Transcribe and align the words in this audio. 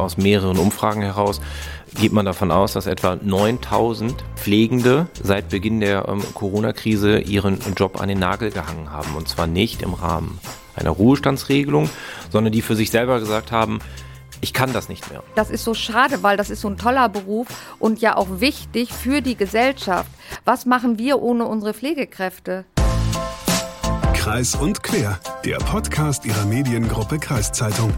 aus 0.00 0.16
mehreren 0.16 0.58
Umfragen 0.58 1.02
heraus 1.02 1.40
geht 1.94 2.12
man 2.12 2.26
davon 2.26 2.50
aus, 2.50 2.72
dass 2.72 2.86
etwa 2.86 3.16
9000 3.16 4.24
Pflegende 4.36 5.06
seit 5.22 5.48
Beginn 5.48 5.80
der 5.80 6.08
ähm, 6.08 6.22
Corona-Krise 6.34 7.20
ihren 7.20 7.58
Job 7.76 8.00
an 8.00 8.08
den 8.08 8.18
Nagel 8.18 8.50
gehangen 8.50 8.90
haben. 8.90 9.14
Und 9.16 9.28
zwar 9.28 9.46
nicht 9.46 9.82
im 9.82 9.94
Rahmen 9.94 10.38
einer 10.74 10.90
Ruhestandsregelung, 10.90 11.88
sondern 12.30 12.52
die 12.52 12.62
für 12.62 12.76
sich 12.76 12.90
selber 12.90 13.18
gesagt 13.18 13.50
haben, 13.50 13.80
ich 14.42 14.52
kann 14.52 14.72
das 14.72 14.88
nicht 14.88 15.10
mehr. 15.10 15.22
Das 15.34 15.50
ist 15.50 15.64
so 15.64 15.72
schade, 15.72 16.22
weil 16.22 16.36
das 16.36 16.50
ist 16.50 16.60
so 16.60 16.68
ein 16.68 16.76
toller 16.76 17.08
Beruf 17.08 17.46
und 17.78 18.00
ja 18.00 18.16
auch 18.16 18.40
wichtig 18.40 18.92
für 18.92 19.22
die 19.22 19.36
Gesellschaft. 19.36 20.10
Was 20.44 20.66
machen 20.66 20.98
wir 20.98 21.22
ohne 21.22 21.46
unsere 21.46 21.72
Pflegekräfte? 21.72 22.66
Kreis 24.12 24.54
und 24.54 24.82
Quer, 24.82 25.18
der 25.44 25.56
Podcast 25.58 26.26
ihrer 26.26 26.44
Mediengruppe 26.44 27.18
Kreiszeitung. 27.18 27.94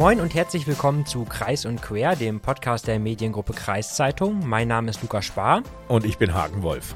Moin 0.00 0.18
und 0.18 0.34
herzlich 0.34 0.66
willkommen 0.66 1.04
zu 1.04 1.26
Kreis 1.26 1.66
und 1.66 1.82
Quer, 1.82 2.16
dem 2.16 2.40
Podcast 2.40 2.86
der 2.86 2.98
Mediengruppe 2.98 3.52
Kreiszeitung. 3.52 4.48
Mein 4.48 4.66
Name 4.66 4.88
ist 4.88 5.02
Lukas 5.02 5.26
Spar. 5.26 5.62
Und 5.88 6.06
ich 6.06 6.16
bin 6.16 6.32
Hagen 6.32 6.62
Wolf. 6.62 6.94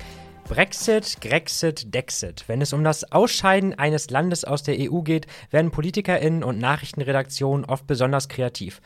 Brexit, 0.49 1.21
Grexit, 1.21 1.95
Dexit. 1.95 2.45
Wenn 2.47 2.63
es 2.63 2.73
um 2.73 2.83
das 2.83 3.13
Ausscheiden 3.13 3.79
eines 3.79 4.09
Landes 4.09 4.45
aus 4.45 4.63
der 4.63 4.77
EU 4.79 5.03
geht, 5.03 5.27
werden 5.51 5.71
PolitikerInnen 5.71 6.43
und 6.43 6.59
Nachrichtenredaktionen 6.59 7.67
oft 7.67 7.87
besonders 7.87 8.31
kreativ. 8.31 8.81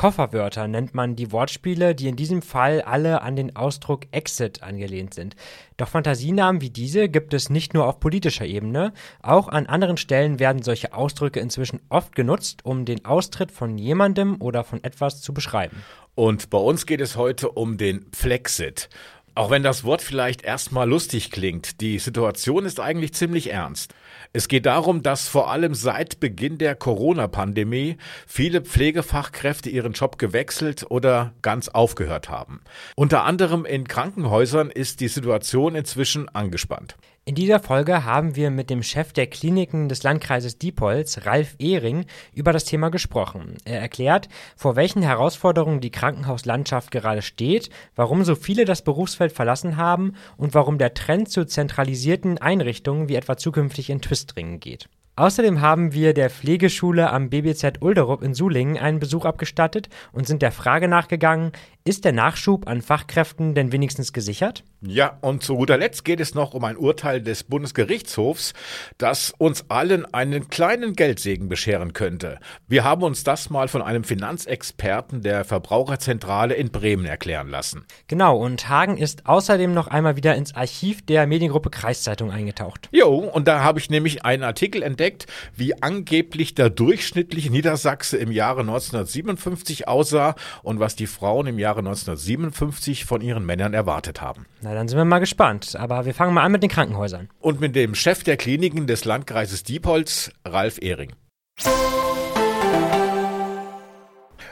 Kofferwörter 0.00 0.66
nennt 0.66 0.94
man 0.94 1.14
die 1.14 1.30
Wortspiele, 1.30 1.94
die 1.94 2.08
in 2.08 2.16
diesem 2.16 2.40
Fall 2.40 2.80
alle 2.80 3.20
an 3.20 3.36
den 3.36 3.54
Ausdruck 3.54 4.06
Exit 4.12 4.62
angelehnt 4.62 5.12
sind. 5.12 5.36
Doch 5.76 5.88
Fantasienamen 5.88 6.62
wie 6.62 6.70
diese 6.70 7.10
gibt 7.10 7.34
es 7.34 7.50
nicht 7.50 7.74
nur 7.74 7.86
auf 7.86 8.00
politischer 8.00 8.46
Ebene, 8.46 8.94
auch 9.22 9.48
an 9.48 9.66
anderen 9.66 9.98
Stellen 9.98 10.38
werden 10.38 10.62
solche 10.62 10.94
Ausdrücke 10.94 11.40
inzwischen 11.40 11.80
oft 11.90 12.14
genutzt, 12.14 12.64
um 12.64 12.86
den 12.86 13.04
Austritt 13.04 13.52
von 13.52 13.76
jemandem 13.76 14.40
oder 14.40 14.64
von 14.64 14.82
etwas 14.82 15.20
zu 15.20 15.34
beschreiben. 15.34 15.84
Und 16.14 16.48
bei 16.48 16.56
uns 16.56 16.86
geht 16.86 17.02
es 17.02 17.16
heute 17.16 17.50
um 17.50 17.76
den 17.76 18.06
Flexit. 18.14 18.88
Auch 19.34 19.50
wenn 19.50 19.62
das 19.62 19.84
Wort 19.84 20.00
vielleicht 20.00 20.40
erstmal 20.40 20.88
lustig 20.88 21.30
klingt, 21.30 21.82
die 21.82 21.98
Situation 21.98 22.64
ist 22.64 22.80
eigentlich 22.80 23.12
ziemlich 23.12 23.52
ernst. 23.52 23.94
Es 24.32 24.46
geht 24.46 24.66
darum, 24.66 25.02
dass 25.02 25.26
vor 25.26 25.50
allem 25.50 25.74
seit 25.74 26.20
Beginn 26.20 26.56
der 26.56 26.76
Corona-Pandemie 26.76 27.96
viele 28.28 28.60
Pflegefachkräfte 28.60 29.70
ihren 29.70 29.92
Job 29.92 30.18
gewechselt 30.18 30.86
oder 30.88 31.32
ganz 31.42 31.68
aufgehört 31.68 32.28
haben. 32.28 32.60
Unter 32.94 33.24
anderem 33.24 33.64
in 33.64 33.88
Krankenhäusern 33.88 34.70
ist 34.70 35.00
die 35.00 35.08
Situation 35.08 35.74
inzwischen 35.74 36.28
angespannt. 36.28 36.96
In 37.26 37.34
dieser 37.34 37.60
Folge 37.60 38.04
haben 38.04 38.34
wir 38.34 38.50
mit 38.50 38.70
dem 38.70 38.82
Chef 38.82 39.12
der 39.12 39.26
Kliniken 39.26 39.90
des 39.90 40.02
Landkreises 40.02 40.56
Diepholz, 40.58 41.26
Ralf 41.26 41.54
Ehring, 41.58 42.06
über 42.32 42.52
das 42.52 42.64
Thema 42.64 42.88
gesprochen. 42.88 43.58
Er 43.66 43.78
erklärt, 43.78 44.28
vor 44.56 44.74
welchen 44.74 45.02
Herausforderungen 45.02 45.80
die 45.80 45.90
Krankenhauslandschaft 45.90 46.90
gerade 46.90 47.20
steht, 47.20 47.68
warum 47.94 48.24
so 48.24 48.34
viele 48.34 48.64
das 48.64 48.82
Berufsfeld 48.82 49.32
verlassen 49.32 49.76
haben 49.76 50.14
und 50.38 50.54
warum 50.54 50.78
der 50.78 50.94
Trend 50.94 51.30
zu 51.30 51.44
zentralisierten 51.44 52.38
Einrichtungen 52.38 53.10
wie 53.10 53.16
etwa 53.16 53.36
zukünftig 53.36 53.90
in 53.90 54.00
Twistringen 54.00 54.58
geht. 54.58 54.88
Außerdem 55.16 55.60
haben 55.60 55.92
wir 55.92 56.14
der 56.14 56.30
Pflegeschule 56.30 57.10
am 57.10 57.28
BBZ 57.28 57.82
Ulderup 57.82 58.22
in 58.22 58.32
Sulingen 58.32 58.78
einen 58.78 58.98
Besuch 58.98 59.26
abgestattet 59.26 59.90
und 60.12 60.26
sind 60.26 60.40
der 60.40 60.52
Frage 60.52 60.88
nachgegangen, 60.88 61.52
ist 61.84 62.06
der 62.06 62.12
Nachschub 62.12 62.66
an 62.66 62.80
Fachkräften 62.80 63.54
denn 63.54 63.72
wenigstens 63.72 64.14
gesichert? 64.14 64.64
Ja, 64.82 65.18
und 65.20 65.42
zu 65.42 65.56
guter 65.56 65.76
Letzt 65.76 66.06
geht 66.06 66.20
es 66.20 66.34
noch 66.34 66.54
um 66.54 66.64
ein 66.64 66.78
Urteil 66.78 67.20
des 67.20 67.44
Bundesgerichtshofs, 67.44 68.54
das 68.96 69.34
uns 69.36 69.66
allen 69.68 70.06
einen 70.14 70.48
kleinen 70.48 70.94
Geldsegen 70.94 71.50
bescheren 71.50 71.92
könnte. 71.92 72.38
Wir 72.66 72.82
haben 72.82 73.02
uns 73.02 73.22
das 73.22 73.50
mal 73.50 73.68
von 73.68 73.82
einem 73.82 74.04
Finanzexperten 74.04 75.20
der 75.20 75.44
Verbraucherzentrale 75.44 76.54
in 76.54 76.70
Bremen 76.70 77.04
erklären 77.04 77.48
lassen. 77.48 77.84
Genau, 78.08 78.38
und 78.38 78.70
Hagen 78.70 78.96
ist 78.96 79.26
außerdem 79.26 79.74
noch 79.74 79.86
einmal 79.86 80.16
wieder 80.16 80.34
ins 80.34 80.54
Archiv 80.54 81.04
der 81.04 81.26
Mediengruppe 81.26 81.68
Kreiszeitung 81.68 82.30
eingetaucht. 82.30 82.88
Jo, 82.90 83.16
und 83.18 83.48
da 83.48 83.62
habe 83.62 83.80
ich 83.80 83.90
nämlich 83.90 84.24
einen 84.24 84.44
Artikel 84.44 84.82
entdeckt, 84.82 85.26
wie 85.54 85.82
angeblich 85.82 86.54
der 86.54 86.70
durchschnittliche 86.70 87.50
Niedersachse 87.50 88.16
im 88.16 88.32
Jahre 88.32 88.60
1957 88.60 89.88
aussah 89.88 90.36
und 90.62 90.80
was 90.80 90.96
die 90.96 91.06
Frauen 91.06 91.48
im 91.48 91.58
Jahre 91.58 91.80
1957 91.80 93.04
von 93.04 93.20
ihren 93.20 93.44
Männern 93.44 93.74
erwartet 93.74 94.22
haben. 94.22 94.46
Na, 94.62 94.69
dann 94.74 94.88
sind 94.88 94.98
wir 94.98 95.04
mal 95.04 95.18
gespannt. 95.18 95.76
Aber 95.76 96.04
wir 96.04 96.14
fangen 96.14 96.34
mal 96.34 96.42
an 96.42 96.52
mit 96.52 96.62
den 96.62 96.70
Krankenhäusern. 96.70 97.28
Und 97.40 97.60
mit 97.60 97.76
dem 97.76 97.94
Chef 97.94 98.24
der 98.24 98.36
Kliniken 98.36 98.86
des 98.86 99.04
Landkreises 99.04 99.62
Diepholz, 99.62 100.32
Ralf 100.44 100.80
Ehring. 100.80 101.12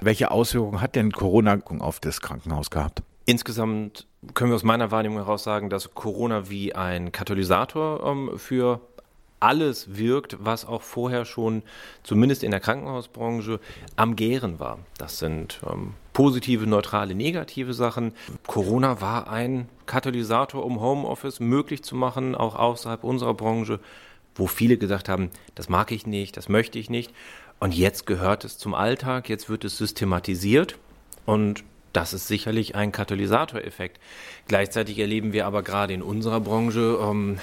Welche 0.00 0.30
Auswirkungen 0.30 0.80
hat 0.80 0.94
denn 0.94 1.12
Corona 1.12 1.58
auf 1.80 2.00
das 2.00 2.20
Krankenhaus 2.20 2.70
gehabt? 2.70 3.02
Insgesamt 3.26 4.06
können 4.34 4.50
wir 4.50 4.56
aus 4.56 4.64
meiner 4.64 4.90
Wahrnehmung 4.90 5.18
heraus 5.18 5.44
sagen, 5.44 5.70
dass 5.70 5.94
Corona 5.94 6.48
wie 6.48 6.74
ein 6.74 7.12
Katalysator 7.12 8.04
ähm, 8.04 8.38
für 8.38 8.80
alles 9.40 9.96
wirkt, 9.96 10.36
was 10.40 10.64
auch 10.64 10.82
vorher 10.82 11.24
schon, 11.24 11.62
zumindest 12.02 12.42
in 12.42 12.50
der 12.50 12.60
Krankenhausbranche, 12.60 13.60
am 13.96 14.16
Gären 14.16 14.58
war. 14.58 14.78
Das 14.98 15.18
sind 15.18 15.60
ähm, 15.70 15.94
positive, 16.12 16.66
neutrale, 16.66 17.14
negative 17.14 17.74
Sachen. 17.74 18.12
Corona 18.46 19.00
war 19.00 19.30
ein 19.30 19.68
Katalysator, 19.88 20.64
um 20.64 20.80
Homeoffice 20.80 21.40
möglich 21.40 21.82
zu 21.82 21.96
machen, 21.96 22.36
auch 22.36 22.54
außerhalb 22.54 23.02
unserer 23.02 23.34
Branche, 23.34 23.80
wo 24.36 24.46
viele 24.46 24.78
gesagt 24.78 25.08
haben, 25.08 25.30
das 25.56 25.68
mag 25.68 25.90
ich 25.90 26.06
nicht, 26.06 26.36
das 26.36 26.48
möchte 26.48 26.78
ich 26.78 26.88
nicht. 26.88 27.12
Und 27.58 27.74
jetzt 27.74 28.06
gehört 28.06 28.44
es 28.44 28.56
zum 28.56 28.74
Alltag, 28.74 29.28
jetzt 29.28 29.50
wird 29.50 29.64
es 29.64 29.76
systematisiert 29.76 30.78
und 31.26 31.64
das 31.92 32.12
ist 32.12 32.28
sicherlich 32.28 32.76
ein 32.76 32.92
Katalysatoreffekt. 32.92 33.98
Gleichzeitig 34.46 35.00
erleben 35.00 35.32
wir 35.32 35.46
aber 35.46 35.64
gerade 35.64 35.94
in 35.94 36.02
unserer 36.02 36.40
Branche 36.40 37.00
ähm, 37.02 37.38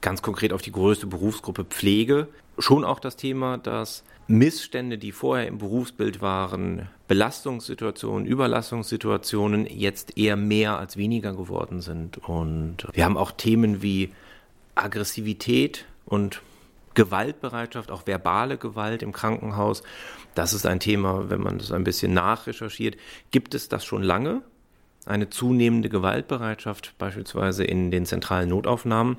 ganz 0.00 0.22
konkret 0.22 0.52
auf 0.52 0.62
die 0.62 0.72
größte 0.72 1.06
Berufsgruppe 1.06 1.64
Pflege, 1.64 2.26
schon 2.58 2.84
auch 2.84 2.98
das 2.98 3.16
Thema, 3.16 3.58
dass 3.58 4.02
Missstände, 4.26 4.98
die 4.98 5.12
vorher 5.12 5.46
im 5.46 5.58
Berufsbild 5.58 6.20
waren, 6.20 6.88
Belastungssituationen, 7.06 8.26
Überlastungssituationen 8.26 9.66
jetzt 9.66 10.16
eher 10.16 10.36
mehr 10.36 10.78
als 10.78 10.96
weniger 10.96 11.34
geworden 11.34 11.80
sind. 11.80 12.18
Und 12.18 12.88
wir 12.92 13.04
haben 13.04 13.18
auch 13.18 13.30
Themen 13.32 13.82
wie 13.82 14.12
Aggressivität 14.74 15.84
und 16.06 16.40
Gewaltbereitschaft, 16.94 17.90
auch 17.90 18.06
verbale 18.06 18.56
Gewalt 18.56 19.02
im 19.02 19.12
Krankenhaus. 19.12 19.82
Das 20.34 20.54
ist 20.54 20.64
ein 20.64 20.80
Thema, 20.80 21.28
wenn 21.28 21.42
man 21.42 21.58
das 21.58 21.72
ein 21.72 21.84
bisschen 21.84 22.14
nachrecherchiert. 22.14 22.96
Gibt 23.30 23.54
es 23.54 23.68
das 23.68 23.84
schon 23.84 24.02
lange? 24.02 24.42
Eine 25.04 25.28
zunehmende 25.28 25.90
Gewaltbereitschaft, 25.90 26.94
beispielsweise 26.96 27.64
in 27.64 27.90
den 27.90 28.06
zentralen 28.06 28.48
Notaufnahmen. 28.48 29.18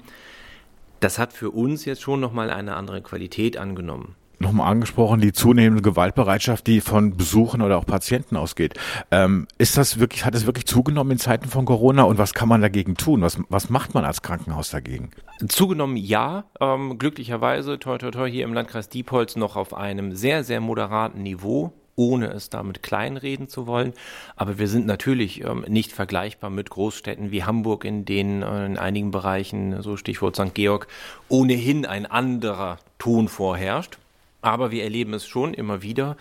Das 1.02 1.20
hat 1.20 1.34
für 1.34 1.52
uns 1.52 1.86
jetzt 1.86 2.02
schon 2.02 2.20
nochmal 2.20 2.50
eine 2.50 2.76
andere 2.76 3.02
Qualität 3.02 3.58
angenommen 3.58 4.16
nochmal 4.40 4.72
angesprochen, 4.72 5.22
die 5.22 5.34
zunehmende 5.34 5.82
Gewaltbereitschaft, 5.82 6.68
die 6.68 6.82
von 6.82 7.16
Besuchen 7.18 7.62
oder 7.62 7.78
auch 7.78 7.86
Patienten 7.86 8.36
ausgeht. 8.38 8.74
Ähm, 9.12 9.48
ist 9.58 9.78
das 9.78 10.00
wirklich, 10.00 10.26
hat 10.26 10.36
es 10.36 10.46
wirklich 10.46 10.66
zugenommen 10.66 11.12
in 11.12 11.20
Zeiten 11.20 11.50
von 11.50 11.66
Corona 11.66 12.04
und 12.04 12.18
was 12.18 12.34
kann 12.34 12.50
man 12.50 12.62
dagegen 12.62 12.96
tun? 12.96 13.22
Was, 13.22 13.40
was 13.50 13.70
macht 13.70 13.94
man 13.94 14.06
als 14.06 14.22
Krankenhaus 14.22 14.70
dagegen? 14.70 15.12
Zugenommen 15.48 15.98
ja, 15.98 16.46
ähm, 16.60 16.98
glücklicherweise 16.98 17.80
toi 17.80 17.98
toi 17.98 18.12
toi 18.12 18.30
hier 18.30 18.44
im 18.46 18.54
Landkreis 18.54 18.90
Diepholz 18.90 19.36
noch 19.36 19.56
auf 19.56 19.74
einem 19.74 20.16
sehr, 20.16 20.44
sehr 20.44 20.62
moderaten 20.62 21.24
Niveau 21.24 21.74
ohne 21.96 22.28
es 22.28 22.50
damit 22.50 22.84
kleinreden 22.84 23.48
zu 23.48 23.68
wollen. 23.68 23.94
Aber 24.36 24.60
wir 24.60 24.68
sind 24.68 24.86
natürlich 24.86 25.44
ähm, 25.44 25.66
nicht 25.68 25.92
vergleichbar 25.92 26.50
mit 26.50 26.70
Großstädten 26.70 27.32
wie 27.32 27.44
Hamburg, 27.44 27.86
in 27.86 28.06
denen 28.06 28.42
äh, 28.42 28.66
in 28.66 28.78
einigen 28.78 29.12
Bereichen, 29.12 29.82
so 29.82 29.98
Stichwort 29.98 30.36
St. 30.36 30.54
Georg, 30.54 30.88
ohnehin 31.30 31.86
ein 31.86 32.06
anderer 32.06 32.78
Ton 33.00 33.28
vorherrscht. 33.28 33.98
Aber 34.46 34.70
wir 34.70 34.84
erleben 34.84 35.16
es 35.16 35.26
schon 35.26 35.56
immer 35.56 35.82
wieder, 35.82 36.18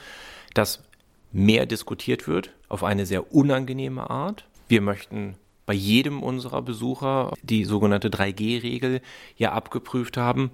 dass 0.55 0.83
mehr 1.31 1.67
diskutiert 1.67 2.27
wird 2.27 2.55
auf 2.71 2.83
eine 2.83 3.05
sehr 3.05 3.35
unangenehme 3.35 4.09
Art. 4.09 4.47
Wir 4.67 4.81
möchten 4.81 5.37
bei 5.67 5.75
jedem 5.75 6.23
unserer 6.23 6.63
Besucher 6.63 7.35
die 7.43 7.65
sogenannte 7.65 8.09
3G-Regel 8.09 9.03
ja 9.37 9.53
abgeprüft 9.53 10.17
haben. 10.17 10.51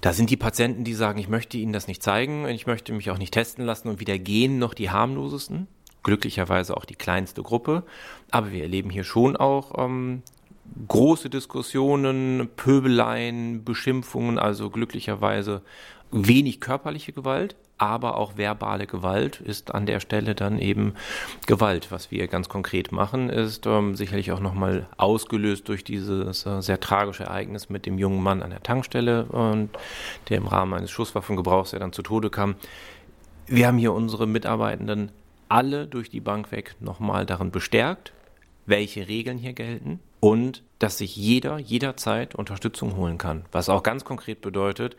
Da 0.00 0.14
sind 0.14 0.30
die 0.30 0.38
Patienten, 0.38 0.84
die 0.84 0.94
sagen, 0.94 1.18
ich 1.18 1.28
möchte 1.28 1.58
Ihnen 1.58 1.74
das 1.74 1.88
nicht 1.88 2.02
zeigen, 2.02 2.48
ich 2.48 2.66
möchte 2.66 2.94
mich 2.94 3.10
auch 3.10 3.18
nicht 3.18 3.34
testen 3.34 3.66
lassen 3.66 3.88
und 3.88 4.00
wieder 4.00 4.18
gehen 4.18 4.58
noch 4.58 4.72
die 4.72 4.88
harmlosesten. 4.88 5.68
Glücklicherweise 6.04 6.74
auch 6.74 6.86
die 6.86 6.94
kleinste 6.94 7.42
Gruppe. 7.42 7.82
Aber 8.30 8.50
wir 8.50 8.62
erleben 8.62 8.88
hier 8.88 9.04
schon 9.04 9.36
auch 9.36 9.72
ähm, 9.76 10.22
große 10.88 11.28
Diskussionen, 11.28 12.48
Pöbeleien, 12.56 13.62
Beschimpfungen, 13.62 14.38
also 14.38 14.70
glücklicherweise 14.70 15.60
wenig 16.10 16.60
körperliche 16.60 17.12
Gewalt, 17.12 17.56
aber 17.76 18.16
auch 18.16 18.36
verbale 18.36 18.86
Gewalt 18.86 19.40
ist 19.40 19.74
an 19.74 19.86
der 19.86 20.00
Stelle 20.00 20.34
dann 20.34 20.58
eben 20.58 20.94
Gewalt. 21.46 21.90
Was 21.90 22.10
wir 22.10 22.28
ganz 22.28 22.48
konkret 22.48 22.92
machen, 22.92 23.30
ist 23.30 23.66
ähm, 23.66 23.96
sicherlich 23.96 24.30
auch 24.32 24.40
nochmal 24.40 24.86
ausgelöst 24.96 25.68
durch 25.68 25.82
dieses 25.82 26.46
äh, 26.46 26.62
sehr 26.62 26.78
tragische 26.78 27.24
Ereignis 27.24 27.68
mit 27.68 27.84
dem 27.84 27.98
jungen 27.98 28.22
Mann 28.22 28.42
an 28.42 28.50
der 28.50 28.62
Tankstelle 28.62 29.24
und 29.24 29.70
der 30.28 30.38
im 30.38 30.46
Rahmen 30.46 30.74
eines 30.74 30.90
Schusswaffengebrauchs, 30.90 31.70
der 31.70 31.80
dann 31.80 31.92
zu 31.92 32.02
Tode 32.02 32.30
kam. 32.30 32.54
Wir 33.46 33.66
haben 33.66 33.78
hier 33.78 33.92
unsere 33.92 34.26
Mitarbeitenden 34.26 35.10
alle 35.48 35.86
durch 35.86 36.08
die 36.10 36.20
Bank 36.20 36.52
weg 36.52 36.76
nochmal 36.80 37.26
darin 37.26 37.50
bestärkt, 37.50 38.12
welche 38.66 39.08
Regeln 39.08 39.36
hier 39.36 39.52
gelten 39.52 40.00
und 40.20 40.62
dass 40.78 40.98
sich 40.98 41.16
jeder 41.16 41.58
jederzeit 41.58 42.34
Unterstützung 42.34 42.96
holen 42.96 43.18
kann. 43.18 43.44
Was 43.52 43.68
auch 43.68 43.82
ganz 43.82 44.04
konkret 44.04 44.40
bedeutet, 44.40 44.96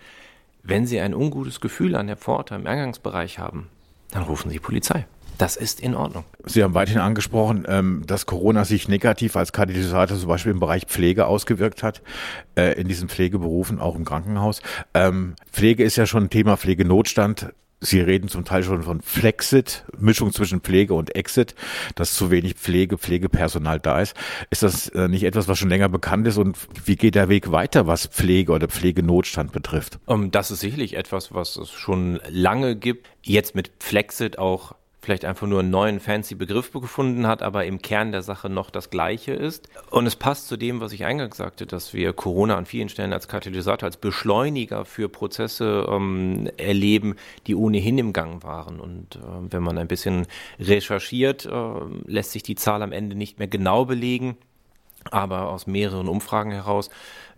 wenn 0.65 0.85
Sie 0.85 0.99
ein 0.99 1.13
ungutes 1.13 1.61
Gefühl 1.61 1.95
an 1.95 2.07
der 2.07 2.17
Pforte 2.17 2.55
im 2.55 2.67
Eingangsbereich 2.67 3.39
haben, 3.39 3.69
dann 4.11 4.23
rufen 4.23 4.49
Sie 4.49 4.59
Polizei. 4.59 5.05
Das 5.37 5.57
ist 5.57 5.81
in 5.81 5.95
Ordnung. 5.95 6.23
Sie 6.45 6.63
haben 6.63 6.73
weiterhin 6.73 7.01
angesprochen, 7.01 7.65
ähm, 7.67 8.03
dass 8.07 8.25
Corona 8.25 8.63
sich 8.63 8.87
negativ 8.87 9.35
als 9.35 9.51
Katalysator 9.51 10.17
zum 10.17 10.29
Beispiel 10.29 10.53
im 10.53 10.59
Bereich 10.59 10.85
Pflege 10.85 11.25
ausgewirkt 11.25 11.83
hat, 11.83 12.01
äh, 12.55 12.79
in 12.79 12.87
diesen 12.87 13.09
Pflegeberufen, 13.09 13.79
auch 13.79 13.95
im 13.95 14.05
Krankenhaus. 14.05 14.61
Ähm, 14.93 15.35
Pflege 15.51 15.83
ist 15.83 15.97
ja 15.97 16.05
schon 16.05 16.25
ein 16.25 16.29
Thema, 16.29 16.55
Pflegenotstand. 16.55 17.53
Sie 17.81 17.99
reden 17.99 18.29
zum 18.29 18.45
Teil 18.45 18.63
schon 18.63 18.83
von 18.83 19.01
Flexit, 19.01 19.85
Mischung 19.97 20.31
zwischen 20.31 20.61
Pflege 20.61 20.93
und 20.93 21.15
Exit, 21.15 21.55
dass 21.95 22.13
zu 22.13 22.31
wenig 22.31 22.55
Pflege, 22.55 22.97
Pflegepersonal 22.97 23.79
da 23.79 23.99
ist. 24.01 24.15
Ist 24.49 24.63
das 24.63 24.87
äh, 24.89 25.07
nicht 25.07 25.23
etwas, 25.23 25.47
was 25.47 25.59
schon 25.59 25.69
länger 25.69 25.89
bekannt 25.89 26.25
ist? 26.27 26.37
Und 26.37 26.57
wie 26.85 26.95
geht 26.95 27.15
der 27.15 27.29
Weg 27.29 27.51
weiter, 27.51 27.85
was 27.85 28.07
Pflege 28.07 28.53
oder 28.53 28.67
Pflegenotstand 28.67 29.51
betrifft? 29.51 29.99
Um, 30.05 30.31
das 30.31 30.51
ist 30.51 30.61
sicherlich 30.61 30.95
etwas, 30.95 31.33
was 31.33 31.57
es 31.57 31.71
schon 31.71 32.19
lange 32.29 32.75
gibt. 32.75 33.07
Jetzt 33.21 33.55
mit 33.55 33.71
Flexit 33.79 34.39
auch 34.39 34.75
vielleicht 35.05 35.23
einfach 35.23 35.47
nur 35.47 35.59
einen 35.59 35.69
neuen 35.69 35.99
fancy 35.99 36.35
Begriff 36.35 36.71
gefunden 36.71 37.27
hat, 37.27 37.43
aber 37.43 37.65
im 37.65 37.81
Kern 37.81 38.11
der 38.11 38.23
Sache 38.23 38.49
noch 38.49 38.69
das 38.69 38.89
Gleiche 38.89 39.33
ist. 39.33 39.69
Und 39.91 40.07
es 40.07 40.15
passt 40.15 40.47
zu 40.47 40.57
dem, 40.57 40.81
was 40.81 40.91
ich 40.91 41.05
eingangs 41.05 41.37
sagte, 41.37 41.65
dass 41.65 41.93
wir 41.93 42.11
Corona 42.11 42.57
an 42.57 42.65
vielen 42.65 42.89
Stellen 42.89 43.13
als 43.13 43.27
Katalysator, 43.27 43.85
als 43.87 43.97
Beschleuniger 43.97 44.83
für 44.83 45.07
Prozesse 45.07 45.87
ähm, 45.89 46.49
erleben, 46.57 47.15
die 47.45 47.55
ohnehin 47.55 47.97
im 47.99 48.13
Gang 48.13 48.43
waren. 48.43 48.79
Und 48.79 49.17
äh, 49.17 49.19
wenn 49.51 49.63
man 49.63 49.77
ein 49.77 49.87
bisschen 49.87 50.25
recherchiert, 50.59 51.45
äh, 51.45 51.51
lässt 52.05 52.31
sich 52.31 52.43
die 52.43 52.55
Zahl 52.55 52.81
am 52.81 52.91
Ende 52.91 53.15
nicht 53.15 53.37
mehr 53.37 53.47
genau 53.47 53.85
belegen. 53.85 54.37
Aber 55.11 55.49
aus 55.49 55.67
mehreren 55.67 56.07
Umfragen 56.07 56.51
heraus 56.51 56.89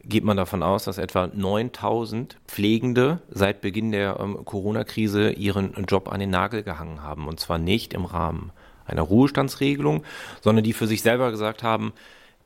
geht 0.08 0.24
man 0.24 0.38
davon 0.38 0.64
aus, 0.64 0.86
dass 0.86 0.98
etwa 0.98 1.28
9000 1.28 2.38
Pflegende 2.48 3.22
seit 3.30 3.62
Beginn 3.62 3.92
der 3.92 4.20
ähm, 4.20 4.44
Corona-Krise 4.46 5.32
ihren 5.32 5.74
Job 5.86 6.12
an 6.12 6.20
den 6.20 6.30
Nagel 6.30 6.64
gehangen 6.64 7.04
haben. 7.04 7.28
Und 7.28 7.40
zwar 7.40 7.58
nicht 7.58 7.94
im 7.94 8.06
Rahmen 8.06 8.52
einer 8.86 9.02
Ruhestandsregelung, 9.02 10.04
sondern 10.42 10.64
die 10.64 10.74
für 10.74 10.88
sich 10.88 11.02
selber 11.02 11.32
gesagt 11.32 11.62
haben, 11.64 11.94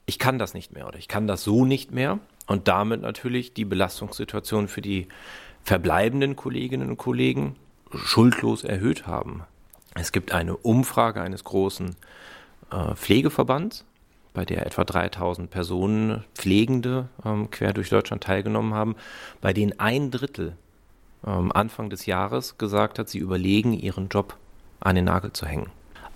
ich 0.06 0.18
kann 0.18 0.40
das 0.40 0.54
nicht 0.54 0.74
mehr 0.74 0.88
oder 0.88 0.98
ich 0.98 1.08
kann 1.08 1.28
das 1.28 1.44
so 1.44 1.66
nicht 1.66 1.92
mehr. 1.92 2.20
Und 2.48 2.68
damit 2.68 3.02
natürlich 3.02 3.54
die 3.54 3.66
Belastungssituation 3.66 4.68
für 4.68 4.82
die 4.82 5.08
verbleibenden 5.64 6.36
Kolleginnen 6.36 6.90
und 6.90 6.98
Kollegen 6.98 7.56
schuldlos 7.94 8.64
erhöht 8.64 9.06
haben. 9.06 9.44
Es 9.94 10.12
gibt 10.12 10.32
eine 10.32 10.58
Umfrage 10.58 11.22
eines 11.22 11.44
großen 11.44 11.96
äh, 12.72 12.96
Pflegeverbands, 12.96 13.86
bei 14.34 14.46
der 14.46 14.66
etwa 14.66 14.84
3000 14.84 15.50
Personen, 15.50 16.24
Pflegende, 16.36 17.10
ähm, 17.26 17.52
quer 17.52 17.74
durch 17.74 17.90
Deutschland 17.90 18.24
teilgenommen 18.24 18.74
haben, 18.74 18.96
bei 19.42 19.54
denen 19.54 19.80
ein 19.80 20.12
Drittel 20.12 20.56
ähm, 21.26 21.52
Anfang 21.52 21.90
des 21.90 22.06
Jahres 22.06 22.58
gesagt 22.58 23.00
hat, 23.00 23.10
sie 23.10 23.20
überlegen, 23.20 23.74
ihren 23.74 24.10
Job 24.10 24.38
an 24.80 24.96
den 24.96 25.06
Nagel 25.06 25.34
zu 25.34 25.46
hängen. 25.46 25.70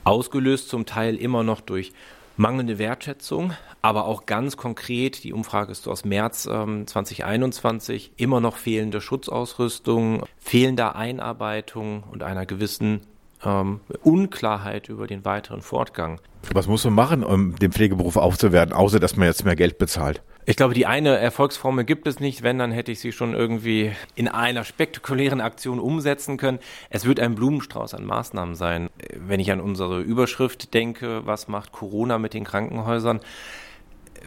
Ausgelöst 0.03 0.69
zum 0.69 0.85
Teil 0.85 1.15
immer 1.15 1.43
noch 1.43 1.61
durch 1.61 1.91
mangelnde 2.37 2.79
Wertschätzung, 2.79 3.53
aber 3.81 4.05
auch 4.05 4.25
ganz 4.25 4.57
konkret, 4.57 5.23
die 5.23 5.33
Umfrage 5.33 5.71
ist 5.71 5.87
aus 5.87 6.05
März 6.05 6.47
ähm, 6.51 6.85
2021, 6.85 8.11
immer 8.17 8.41
noch 8.41 8.57
fehlende 8.57 9.01
Schutzausrüstung, 9.01 10.23
fehlender 10.37 10.95
Einarbeitung 10.95 12.03
und 12.03 12.23
einer 12.23 12.45
gewissen 12.45 13.01
ähm, 13.45 13.79
Unklarheit 14.03 14.89
über 14.89 15.07
den 15.07 15.23
weiteren 15.25 15.61
Fortgang. 15.61 16.19
Was 16.53 16.67
muss 16.67 16.83
man 16.85 16.93
machen, 16.93 17.23
um 17.23 17.55
den 17.55 17.71
Pflegeberuf 17.71 18.17
aufzuwerten, 18.17 18.73
außer 18.73 18.99
dass 18.99 19.15
man 19.15 19.27
jetzt 19.27 19.45
mehr 19.45 19.55
Geld 19.55 19.77
bezahlt? 19.77 20.21
Ich 20.47 20.55
glaube, 20.55 20.75
die 20.75 20.85
eine 20.85 21.17
Erfolgsformel 21.17 21.85
gibt 21.85 22.05
es 22.05 22.19
nicht. 22.19 22.43
Wenn, 22.43 22.59
dann 22.59 22.71
hätte 22.71 22.91
ich 22.91 22.99
sie 22.99 23.11
schon 23.11 23.33
irgendwie 23.33 23.91
in 24.13 24.27
einer 24.27 24.63
spektakulären 24.63 25.41
Aktion 25.41 25.79
umsetzen 25.79 26.37
können. 26.37 26.59
Es 26.91 27.05
wird 27.05 27.19
ein 27.19 27.33
Blumenstrauß 27.33 27.95
an 27.95 28.05
Maßnahmen 28.05 28.53
sein. 28.53 28.89
Wenn 29.15 29.39
ich 29.39 29.51
an 29.51 29.59
unsere 29.59 30.01
Überschrift 30.01 30.75
denke, 30.75 31.25
was 31.25 31.47
macht 31.47 31.71
Corona 31.71 32.19
mit 32.19 32.35
den 32.35 32.43
Krankenhäusern? 32.43 33.21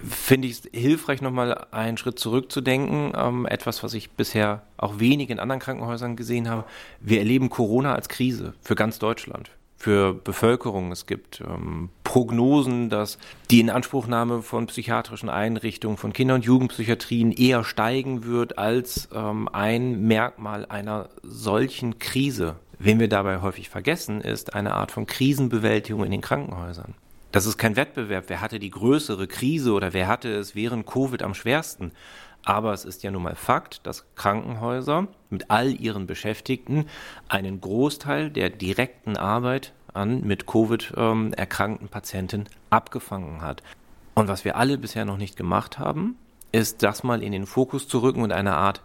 Finde 0.08 0.48
ich 0.48 0.60
es 0.60 0.70
hilfreich, 0.72 1.20
nochmal 1.22 1.66
einen 1.70 1.96
Schritt 1.96 2.18
zurückzudenken. 2.18 3.12
Ähm, 3.16 3.46
etwas, 3.46 3.82
was 3.82 3.94
ich 3.94 4.10
bisher 4.10 4.62
auch 4.76 4.98
wenig 4.98 5.30
in 5.30 5.38
anderen 5.38 5.60
Krankenhäusern 5.60 6.16
gesehen 6.16 6.48
habe. 6.48 6.64
Wir 7.00 7.18
erleben 7.18 7.50
Corona 7.50 7.94
als 7.94 8.08
Krise 8.08 8.54
für 8.60 8.74
ganz 8.74 8.98
Deutschland, 8.98 9.50
für 9.76 10.14
Bevölkerung. 10.14 10.92
Es 10.92 11.06
gibt 11.06 11.40
ähm, 11.40 11.90
Prognosen, 12.04 12.90
dass 12.90 13.18
die 13.50 13.60
Inanspruchnahme 13.60 14.42
von 14.42 14.66
psychiatrischen 14.66 15.28
Einrichtungen, 15.28 15.96
von 15.96 16.12
Kinder- 16.12 16.36
und 16.36 16.44
Jugendpsychiatrien 16.44 17.32
eher 17.32 17.64
steigen 17.64 18.24
wird 18.24 18.58
als 18.58 19.08
ähm, 19.14 19.48
ein 19.52 20.02
Merkmal 20.02 20.66
einer 20.66 21.08
solchen 21.22 21.98
Krise. 21.98 22.56
Wen 22.78 23.00
wir 23.00 23.08
dabei 23.08 23.40
häufig 23.42 23.68
vergessen, 23.68 24.20
ist 24.20 24.54
eine 24.54 24.74
Art 24.74 24.92
von 24.92 25.06
Krisenbewältigung 25.06 26.04
in 26.04 26.12
den 26.12 26.20
Krankenhäusern. 26.20 26.94
Das 27.30 27.44
ist 27.44 27.58
kein 27.58 27.76
Wettbewerb. 27.76 28.24
Wer 28.28 28.40
hatte 28.40 28.58
die 28.58 28.70
größere 28.70 29.26
Krise 29.26 29.72
oder 29.72 29.92
wer 29.92 30.08
hatte 30.08 30.30
es 30.34 30.54
während 30.54 30.86
Covid 30.86 31.22
am 31.22 31.34
schwersten? 31.34 31.92
Aber 32.44 32.72
es 32.72 32.84
ist 32.84 33.02
ja 33.02 33.10
nun 33.10 33.22
mal 33.22 33.34
Fakt, 33.34 33.86
dass 33.86 34.06
Krankenhäuser 34.14 35.08
mit 35.28 35.50
all 35.50 35.78
ihren 35.78 36.06
Beschäftigten 36.06 36.86
einen 37.28 37.60
Großteil 37.60 38.30
der 38.30 38.48
direkten 38.48 39.16
Arbeit 39.18 39.74
an 39.92 40.22
mit 40.22 40.46
Covid 40.46 40.94
ähm, 40.96 41.32
erkrankten 41.34 41.88
Patienten 41.88 42.44
abgefangen 42.70 43.42
hat. 43.42 43.62
Und 44.14 44.28
was 44.28 44.44
wir 44.44 44.56
alle 44.56 44.78
bisher 44.78 45.04
noch 45.04 45.18
nicht 45.18 45.36
gemacht 45.36 45.78
haben, 45.78 46.16
ist 46.52 46.82
das 46.82 47.02
mal 47.02 47.22
in 47.22 47.32
den 47.32 47.46
Fokus 47.46 47.88
zu 47.88 47.98
rücken 47.98 48.22
und 48.22 48.32
eine 48.32 48.56
Art 48.56 48.82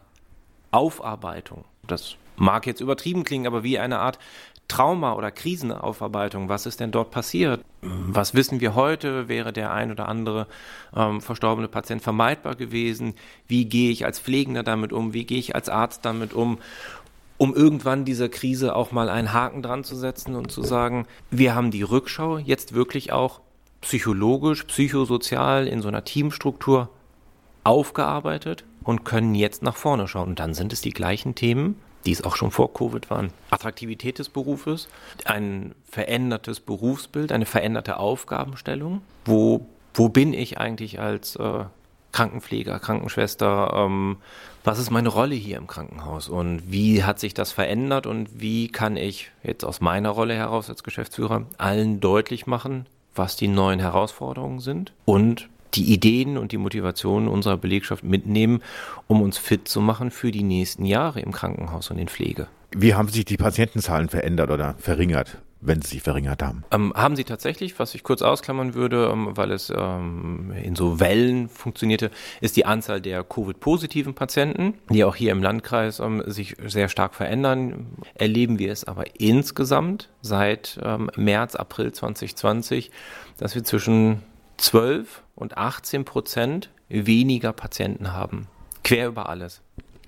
Aufarbeitung. 0.71 1.63
Das 1.87 2.17
mag 2.35 2.65
jetzt 2.65 2.81
übertrieben 2.81 3.23
klingen, 3.23 3.47
aber 3.47 3.63
wie 3.63 3.79
eine 3.79 3.99
Art 3.99 4.19
Trauma- 4.67 5.13
oder 5.13 5.31
Krisenaufarbeitung. 5.31 6.49
Was 6.49 6.65
ist 6.65 6.79
denn 6.79 6.91
dort 6.91 7.11
passiert? 7.11 7.63
Was 7.81 8.33
wissen 8.33 8.59
wir 8.61 8.75
heute? 8.75 9.27
Wäre 9.27 9.53
der 9.53 9.71
ein 9.71 9.91
oder 9.91 10.07
andere 10.07 10.47
ähm, 10.95 11.21
verstorbene 11.21 11.67
Patient 11.67 12.01
vermeidbar 12.01 12.55
gewesen? 12.55 13.13
Wie 13.47 13.65
gehe 13.65 13.91
ich 13.91 14.05
als 14.05 14.19
Pflegender 14.19 14.63
damit 14.63 14.93
um? 14.93 15.13
Wie 15.13 15.25
gehe 15.25 15.39
ich 15.39 15.55
als 15.55 15.69
Arzt 15.69 16.05
damit 16.05 16.33
um? 16.33 16.59
Um 17.37 17.53
irgendwann 17.55 18.05
dieser 18.05 18.29
Krise 18.29 18.75
auch 18.75 18.91
mal 18.91 19.09
einen 19.09 19.33
Haken 19.33 19.61
dran 19.61 19.83
zu 19.83 19.95
setzen 19.95 20.35
und 20.35 20.51
zu 20.51 20.63
sagen, 20.63 21.07
wir 21.29 21.55
haben 21.55 21.71
die 21.71 21.83
Rückschau 21.83 22.37
jetzt 22.37 22.73
wirklich 22.73 23.11
auch 23.11 23.41
psychologisch, 23.81 24.63
psychosozial 24.63 25.67
in 25.67 25.81
so 25.81 25.89
einer 25.89 26.05
Teamstruktur 26.05 26.89
aufgearbeitet 27.63 28.63
und 28.83 29.03
können 29.03 29.35
jetzt 29.35 29.61
nach 29.61 29.75
vorne 29.75 30.07
schauen. 30.07 30.29
Und 30.29 30.39
dann 30.39 30.53
sind 30.53 30.73
es 30.73 30.81
die 30.81 30.91
gleichen 30.91 31.35
Themen, 31.35 31.75
die 32.05 32.11
es 32.11 32.23
auch 32.23 32.35
schon 32.35 32.51
vor 32.51 32.73
Covid 32.73 33.09
waren. 33.09 33.31
Attraktivität 33.49 34.19
des 34.19 34.29
Berufes, 34.29 34.87
ein 35.25 35.73
verändertes 35.89 36.59
Berufsbild, 36.59 37.31
eine 37.31 37.45
veränderte 37.45 37.97
Aufgabenstellung. 37.97 39.01
Wo, 39.25 39.65
wo 39.93 40.09
bin 40.09 40.33
ich 40.33 40.57
eigentlich 40.57 40.99
als 40.99 41.35
äh, 41.35 41.65
Krankenpfleger, 42.11 42.79
Krankenschwester? 42.79 43.71
Ähm, 43.73 44.17
was 44.63 44.79
ist 44.79 44.91
meine 44.91 45.09
Rolle 45.09 45.35
hier 45.35 45.57
im 45.57 45.67
Krankenhaus 45.67 46.29
und 46.29 46.71
wie 46.71 47.03
hat 47.03 47.19
sich 47.19 47.33
das 47.33 47.51
verändert 47.51 48.07
und 48.07 48.39
wie 48.39 48.69
kann 48.69 48.95
ich 48.95 49.31
jetzt 49.43 49.65
aus 49.65 49.81
meiner 49.81 50.09
Rolle 50.09 50.35
heraus 50.35 50.69
als 50.69 50.83
Geschäftsführer 50.83 51.45
allen 51.57 51.99
deutlich 51.99 52.47
machen, 52.47 52.85
was 53.13 53.35
die 53.35 53.49
neuen 53.49 53.79
Herausforderungen 53.79 54.59
sind 54.59 54.93
und 55.05 55.49
die 55.75 55.93
Ideen 55.93 56.37
und 56.37 56.51
die 56.51 56.57
Motivationen 56.57 57.27
unserer 57.27 57.57
Belegschaft 57.57 58.03
mitnehmen, 58.03 58.61
um 59.07 59.21
uns 59.21 59.37
fit 59.37 59.67
zu 59.67 59.81
machen 59.81 60.11
für 60.11 60.31
die 60.31 60.43
nächsten 60.43 60.85
Jahre 60.85 61.19
im 61.19 61.31
Krankenhaus 61.31 61.91
und 61.91 61.97
in 61.97 62.07
Pflege. 62.07 62.47
Wie 62.75 62.95
haben 62.95 63.07
sich 63.07 63.25
die 63.25 63.37
Patientenzahlen 63.37 64.09
verändert 64.09 64.49
oder 64.49 64.75
verringert? 64.79 65.37
wenn 65.65 65.81
sie 65.81 65.89
sich 65.89 66.01
verringert 66.01 66.43
haben? 66.43 66.63
Ähm, 66.71 66.93
haben 66.95 67.15
sie 67.15 67.23
tatsächlich, 67.23 67.79
was 67.79 67.95
ich 67.95 68.03
kurz 68.03 68.21
ausklammern 68.21 68.73
würde, 68.73 69.09
ähm, 69.11 69.29
weil 69.35 69.51
es 69.51 69.71
ähm, 69.75 70.51
in 70.61 70.75
so 70.75 70.99
Wellen 70.99 71.49
funktionierte, 71.49 72.11
ist 72.41 72.57
die 72.57 72.65
Anzahl 72.65 73.01
der 73.01 73.23
Covid-positiven 73.23 74.13
Patienten, 74.13 74.75
die 74.89 75.03
auch 75.03 75.15
hier 75.15 75.31
im 75.31 75.41
Landkreis 75.41 75.99
ähm, 75.99 76.23
sich 76.27 76.55
sehr 76.65 76.89
stark 76.89 77.15
verändern. 77.15 77.87
Erleben 78.13 78.59
wir 78.59 78.71
es 78.71 78.83
aber 78.83 79.19
insgesamt 79.19 80.09
seit 80.21 80.79
ähm, 80.83 81.09
März, 81.15 81.55
April 81.55 81.91
2020, 81.91 82.91
dass 83.37 83.55
wir 83.55 83.63
zwischen 83.63 84.21
12 84.63 85.23
und 85.35 85.57
18 85.57 86.05
Prozent 86.05 86.69
weniger 86.87 87.51
Patienten 87.51 88.13
haben. 88.13 88.47
Quer 88.85 89.09
über 89.09 89.27
alles. 89.27 89.61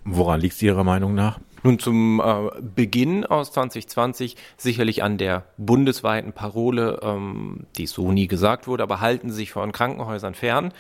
Woran 0.06 0.40
liegt 0.40 0.56
es 0.56 0.62
Ihrer 0.62 0.86
Meinung 0.86 1.14
nach? 1.14 1.40
Nun 1.64 1.78
zum 1.78 2.22
äh, 2.22 2.62
Beginn 2.62 3.26
aus 3.26 3.52
2020 3.52 4.38
sicherlich 4.56 5.04
an 5.04 5.18
der 5.18 5.44
bundesweiten 5.58 6.32
Parole, 6.32 7.00
ähm, 7.04 7.66
die 7.76 7.86
so 7.86 8.14
nie 8.14 8.28
gesagt 8.28 8.66
wurde, 8.66 8.84
aber 8.84 9.02
halten 9.02 9.30
Sie 9.30 9.36
sich 9.36 9.52
von 9.52 9.74
Krankenhäusern 9.74 10.36
fern. 10.36 10.72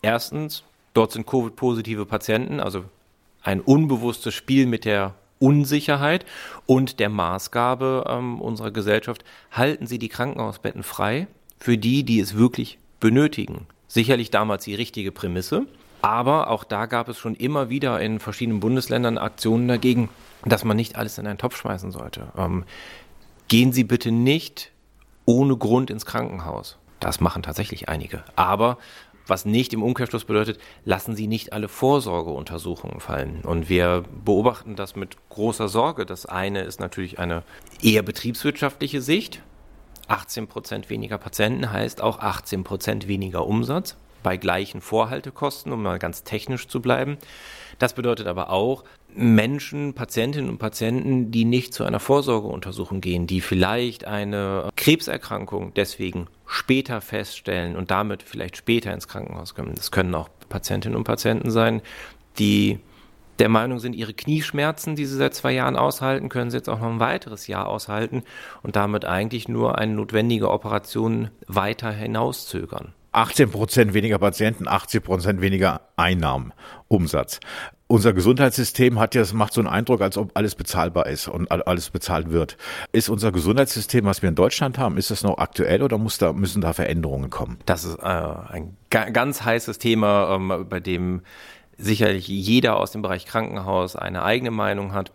Erstens, 0.00 0.64
dort 0.94 1.12
sind 1.12 1.26
Covid-positive 1.26 2.06
Patienten, 2.06 2.58
also 2.58 2.84
ein 3.42 3.60
unbewusstes 3.60 4.32
Spiel 4.32 4.64
mit 4.64 4.86
der 4.86 5.14
Unsicherheit 5.38 6.24
und 6.64 7.00
der 7.00 7.10
Maßgabe 7.10 8.04
ähm, 8.08 8.40
unserer 8.40 8.70
Gesellschaft, 8.70 9.24
halten 9.50 9.86
Sie 9.86 9.98
die 9.98 10.08
Krankenhausbetten 10.08 10.82
frei 10.82 11.26
für 11.58 11.76
die, 11.76 12.04
die 12.04 12.20
es 12.20 12.36
wirklich 12.38 12.78
benötigen. 13.00 13.66
Sicherlich 13.88 14.30
damals 14.30 14.64
die 14.64 14.74
richtige 14.74 15.10
Prämisse, 15.10 15.66
aber 16.02 16.48
auch 16.48 16.64
da 16.64 16.86
gab 16.86 17.08
es 17.08 17.18
schon 17.18 17.34
immer 17.34 17.68
wieder 17.68 18.00
in 18.00 18.20
verschiedenen 18.20 18.60
Bundesländern 18.60 19.18
Aktionen 19.18 19.68
dagegen, 19.68 20.08
dass 20.44 20.64
man 20.64 20.76
nicht 20.76 20.96
alles 20.96 21.18
in 21.18 21.26
einen 21.26 21.38
Topf 21.38 21.56
schmeißen 21.56 21.90
sollte. 21.90 22.28
Ähm, 22.36 22.64
gehen 23.48 23.72
Sie 23.72 23.84
bitte 23.84 24.10
nicht 24.10 24.70
ohne 25.26 25.56
Grund 25.56 25.90
ins 25.90 26.06
Krankenhaus. 26.06 26.78
Das 27.00 27.20
machen 27.20 27.42
tatsächlich 27.42 27.88
einige. 27.88 28.24
Aber 28.36 28.78
was 29.26 29.44
nicht 29.44 29.72
im 29.72 29.82
Umkehrschluss 29.82 30.24
bedeutet, 30.24 30.58
lassen 30.84 31.14
Sie 31.14 31.26
nicht 31.26 31.52
alle 31.52 31.68
Vorsorgeuntersuchungen 31.68 33.00
fallen. 33.00 33.42
Und 33.42 33.68
wir 33.68 34.04
beobachten 34.24 34.76
das 34.76 34.96
mit 34.96 35.16
großer 35.28 35.68
Sorge. 35.68 36.04
Das 36.04 36.26
eine 36.26 36.62
ist 36.62 36.80
natürlich 36.80 37.18
eine 37.18 37.42
eher 37.82 38.02
betriebswirtschaftliche 38.02 39.00
Sicht. 39.00 39.42
18 40.10 40.48
Prozent 40.48 40.90
weniger 40.90 41.18
Patienten 41.18 41.70
heißt 41.70 42.02
auch 42.02 42.18
18 42.18 42.64
Prozent 42.64 43.08
weniger 43.08 43.46
Umsatz 43.46 43.96
bei 44.22 44.36
gleichen 44.36 44.80
Vorhaltekosten, 44.80 45.72
um 45.72 45.82
mal 45.82 45.98
ganz 45.98 46.24
technisch 46.24 46.68
zu 46.68 46.82
bleiben. 46.82 47.16
Das 47.78 47.94
bedeutet 47.94 48.26
aber 48.26 48.50
auch 48.50 48.84
Menschen, 49.14 49.94
Patientinnen 49.94 50.50
und 50.50 50.58
Patienten, 50.58 51.30
die 51.30 51.44
nicht 51.44 51.72
zu 51.72 51.84
einer 51.84 52.00
Vorsorgeuntersuchung 52.00 53.00
gehen, 53.00 53.26
die 53.26 53.40
vielleicht 53.40 54.04
eine 54.04 54.68
Krebserkrankung 54.76 55.72
deswegen 55.74 56.26
später 56.46 57.00
feststellen 57.00 57.76
und 57.76 57.90
damit 57.90 58.22
vielleicht 58.22 58.56
später 58.56 58.92
ins 58.92 59.08
Krankenhaus 59.08 59.54
kommen. 59.54 59.74
Das 59.74 59.90
können 59.90 60.14
auch 60.14 60.28
Patientinnen 60.48 60.96
und 60.96 61.04
Patienten 61.04 61.50
sein, 61.50 61.80
die 62.38 62.80
der 63.40 63.48
Meinung 63.48 63.78
sind, 63.78 63.94
ihre 63.94 64.14
Knieschmerzen, 64.14 64.94
die 64.94 65.06
sie 65.06 65.16
seit 65.16 65.34
zwei 65.34 65.52
Jahren 65.52 65.76
aushalten, 65.76 66.28
können 66.28 66.50
sie 66.50 66.58
jetzt 66.58 66.68
auch 66.68 66.78
noch 66.78 66.90
ein 66.90 67.00
weiteres 67.00 67.46
Jahr 67.46 67.66
aushalten 67.66 68.22
und 68.62 68.76
damit 68.76 69.04
eigentlich 69.04 69.48
nur 69.48 69.78
eine 69.78 69.94
notwendige 69.94 70.50
Operation 70.50 71.30
weiter 71.46 71.90
hinauszögern. 71.90 72.92
18 73.12 73.50
Prozent 73.50 73.94
weniger 73.94 74.18
Patienten, 74.18 74.68
80 74.68 75.02
Prozent 75.02 75.40
weniger 75.40 75.80
Einnahmen, 75.96 76.52
Umsatz. 76.86 77.40
Unser 77.88 78.12
Gesundheitssystem 78.12 79.00
hat 79.00 79.16
ja, 79.16 79.22
es 79.22 79.32
macht 79.32 79.52
so 79.52 79.60
einen 79.60 79.68
Eindruck, 79.68 80.00
als 80.00 80.16
ob 80.16 80.30
alles 80.34 80.54
bezahlbar 80.54 81.08
ist 81.08 81.26
und 81.26 81.50
alles 81.50 81.90
bezahlt 81.90 82.30
wird. 82.30 82.56
Ist 82.92 83.08
unser 83.08 83.32
Gesundheitssystem, 83.32 84.04
was 84.04 84.22
wir 84.22 84.28
in 84.28 84.36
Deutschland 84.36 84.78
haben, 84.78 84.96
ist 84.96 85.10
das 85.10 85.24
noch 85.24 85.38
aktuell 85.38 85.82
oder 85.82 85.98
muss 85.98 86.18
da, 86.18 86.32
müssen 86.32 86.60
da 86.60 86.72
Veränderungen 86.72 87.30
kommen? 87.30 87.58
Das 87.66 87.82
ist 87.82 87.98
äh, 87.98 88.02
ein 88.02 88.76
ganz 88.90 89.42
heißes 89.42 89.78
Thema, 89.78 90.36
ähm, 90.36 90.66
bei 90.68 90.78
dem 90.78 91.22
sicherlich 91.80 92.28
jeder 92.28 92.76
aus 92.76 92.92
dem 92.92 93.02
Bereich 93.02 93.26
Krankenhaus 93.26 93.96
eine 93.96 94.22
eigene 94.22 94.50
Meinung 94.50 94.92
hat. 94.92 95.12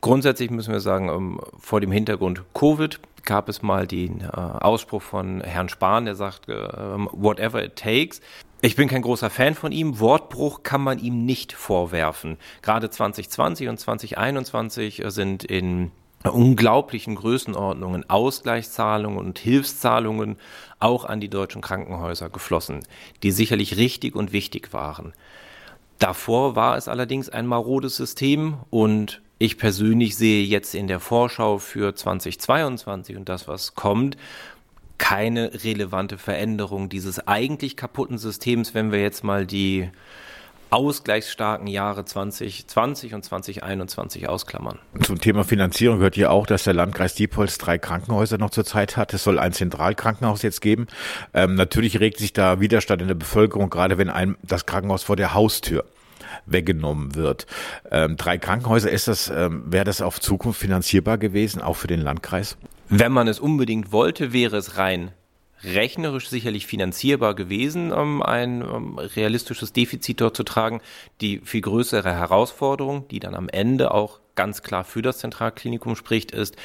Grundsätzlich 0.00 0.50
müssen 0.50 0.72
wir 0.72 0.80
sagen, 0.80 1.08
ähm, 1.08 1.40
vor 1.58 1.80
dem 1.80 1.90
Hintergrund 1.90 2.42
Covid 2.54 3.00
gab 3.24 3.48
es 3.48 3.62
mal 3.62 3.86
den 3.86 4.20
äh, 4.20 4.26
Ausspruch 4.26 5.02
von 5.02 5.40
Herrn 5.40 5.68
Spahn, 5.68 6.04
der 6.04 6.14
sagt, 6.14 6.48
äh, 6.48 6.54
whatever 6.54 7.64
it 7.64 7.76
takes. 7.76 8.20
Ich 8.62 8.76
bin 8.76 8.88
kein 8.88 9.02
großer 9.02 9.30
Fan 9.30 9.54
von 9.54 9.72
ihm. 9.72 10.00
Wortbruch 10.00 10.62
kann 10.62 10.80
man 10.80 10.98
ihm 10.98 11.26
nicht 11.26 11.52
vorwerfen. 11.52 12.38
Gerade 12.62 12.88
2020 12.88 13.68
und 13.68 13.78
2021 13.78 15.02
sind 15.08 15.44
in 15.44 15.90
unglaublichen 16.24 17.14
Größenordnungen 17.14 18.08
Ausgleichszahlungen 18.08 19.18
und 19.18 19.38
Hilfszahlungen 19.38 20.36
auch 20.78 21.04
an 21.04 21.20
die 21.20 21.28
deutschen 21.28 21.62
Krankenhäuser 21.62 22.30
geflossen, 22.30 22.80
die 23.22 23.30
sicherlich 23.30 23.76
richtig 23.76 24.14
und 24.14 24.32
wichtig 24.32 24.72
waren. 24.72 25.12
Davor 25.98 26.56
war 26.56 26.76
es 26.76 26.88
allerdings 26.88 27.28
ein 27.28 27.46
marodes 27.46 27.96
System 27.96 28.58
und 28.70 29.22
ich 29.38 29.58
persönlich 29.58 30.16
sehe 30.16 30.44
jetzt 30.44 30.74
in 30.74 30.88
der 30.88 31.00
Vorschau 31.00 31.58
für 31.58 31.94
2022 31.94 33.16
und 33.16 33.28
das, 33.28 33.48
was 33.48 33.74
kommt, 33.74 34.16
keine 34.98 35.52
relevante 35.64 36.16
Veränderung 36.16 36.88
dieses 36.88 37.26
eigentlich 37.26 37.76
kaputten 37.76 38.18
Systems, 38.18 38.74
wenn 38.74 38.92
wir 38.92 39.00
jetzt 39.00 39.24
mal 39.24 39.46
die 39.46 39.90
ausgleichsstarken 40.70 41.66
Jahre 41.66 42.04
2020 42.04 43.14
und 43.14 43.24
2021 43.24 44.28
ausklammern. 44.28 44.78
Zum 45.02 45.20
Thema 45.20 45.44
Finanzierung 45.44 45.98
gehört 45.98 46.14
hier 46.14 46.30
auch, 46.30 46.46
dass 46.46 46.64
der 46.64 46.74
Landkreis 46.74 47.14
Diepholz 47.14 47.58
drei 47.58 47.78
Krankenhäuser 47.78 48.38
noch 48.38 48.50
zurzeit 48.50 48.96
hat. 48.96 49.14
Es 49.14 49.24
soll 49.24 49.38
ein 49.38 49.52
Zentralkrankenhaus 49.52 50.42
jetzt 50.42 50.60
geben. 50.60 50.86
Ähm, 51.34 51.54
natürlich 51.54 52.00
regt 52.00 52.18
sich 52.18 52.32
da 52.32 52.60
Widerstand 52.60 53.02
in 53.02 53.08
der 53.08 53.14
Bevölkerung, 53.14 53.70
gerade 53.70 53.98
wenn 53.98 54.10
einem 54.10 54.36
das 54.42 54.66
Krankenhaus 54.66 55.02
vor 55.02 55.16
der 55.16 55.34
Haustür 55.34 55.84
weggenommen 56.46 57.14
wird. 57.14 57.46
Ähm, 57.90 58.16
drei 58.16 58.38
Krankenhäuser, 58.38 58.90
ist 58.90 59.08
das, 59.08 59.30
ähm, 59.30 59.64
wäre 59.66 59.84
das 59.84 60.02
auf 60.02 60.20
Zukunft 60.20 60.60
finanzierbar 60.60 61.18
gewesen, 61.18 61.62
auch 61.62 61.76
für 61.76 61.86
den 61.86 62.00
Landkreis? 62.00 62.56
Wenn 62.88 63.12
man 63.12 63.28
es 63.28 63.40
unbedingt 63.40 63.92
wollte, 63.92 64.32
wäre 64.32 64.56
es 64.56 64.76
rein 64.76 65.12
rechnerisch 65.62 66.28
sicherlich 66.28 66.66
finanzierbar 66.66 67.34
gewesen, 67.34 67.92
um 67.92 68.22
ein 68.22 68.62
um 68.62 68.98
realistisches 68.98 69.72
Defizit 69.72 70.20
dort 70.20 70.36
zu 70.36 70.44
tragen. 70.44 70.80
Die 71.20 71.40
viel 71.44 71.62
größere 71.62 72.12
Herausforderung, 72.12 73.08
die 73.08 73.20
dann 73.20 73.34
am 73.34 73.48
Ende 73.48 73.92
auch 73.92 74.20
ganz 74.34 74.62
klar 74.62 74.84
für 74.84 75.02
das 75.02 75.18
Zentralklinikum 75.18 75.96
spricht, 75.96 76.30
ist 76.30 76.56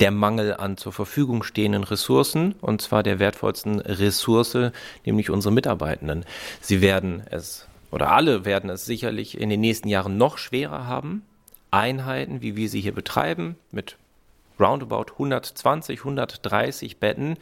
der 0.00 0.10
Mangel 0.10 0.54
an 0.54 0.76
zur 0.76 0.92
Verfügung 0.92 1.42
stehenden 1.42 1.84
Ressourcen, 1.84 2.54
und 2.60 2.82
zwar 2.82 3.02
der 3.02 3.18
wertvollsten 3.18 3.80
Ressource, 3.80 4.72
nämlich 5.04 5.30
unsere 5.30 5.54
Mitarbeitenden. 5.54 6.24
Sie 6.60 6.80
werden 6.80 7.22
es 7.30 7.66
oder 7.90 8.12
alle 8.12 8.44
werden 8.44 8.68
es 8.68 8.84
sicherlich 8.84 9.40
in 9.40 9.48
den 9.48 9.60
nächsten 9.60 9.88
Jahren 9.88 10.18
noch 10.18 10.38
schwerer 10.38 10.86
haben, 10.86 11.22
Einheiten, 11.70 12.42
wie 12.42 12.56
wir 12.56 12.68
sie 12.68 12.80
hier 12.80 12.92
betreiben, 12.92 13.56
mit 13.70 13.96
roundabout 14.58 15.12
120, 15.12 16.00
130 16.00 16.98
Betten, 16.98 17.36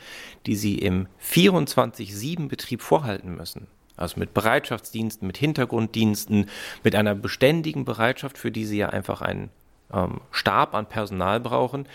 die 0.47 0.57
sie 0.57 0.79
im 0.79 1.07
24-7-Betrieb 1.23 2.83
vorhalten 2.83 3.37
müssen. 3.37 3.67
Also 3.97 4.19
mit 4.19 4.35
Bereitschaftsdiensten, 4.35 5.27
mit 5.27 5.37
Hintergrunddiensten, 5.37 6.49
mit 6.83 6.95
einer 6.95 7.15
beständigen 7.15 7.85
Bereitschaft, 7.85 8.39
für 8.39 8.51
die 8.51 8.65
sie 8.65 8.79
ja 8.79 8.89
einfach 8.89 9.23
einen 9.23 9.51
ähm, 9.93 10.21
Stab 10.31 10.75
an 10.75 10.87
Personal 10.87 11.41
brauchen. 11.41 11.87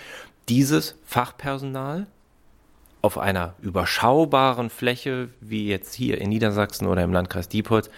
Dieses 0.48 0.96
Fachpersonal 1.06 2.08
auf 3.02 3.18
einer 3.18 3.56
überschaubaren 3.62 4.70
Fläche, 4.70 5.30
wie 5.42 5.68
jetzt 5.68 5.94
hier 5.94 6.20
in 6.20 6.30
Niedersachsen 6.30 6.88
oder 6.88 7.04
im 7.04 7.14
Landkreis 7.14 7.48
Diepholz, 7.50 7.90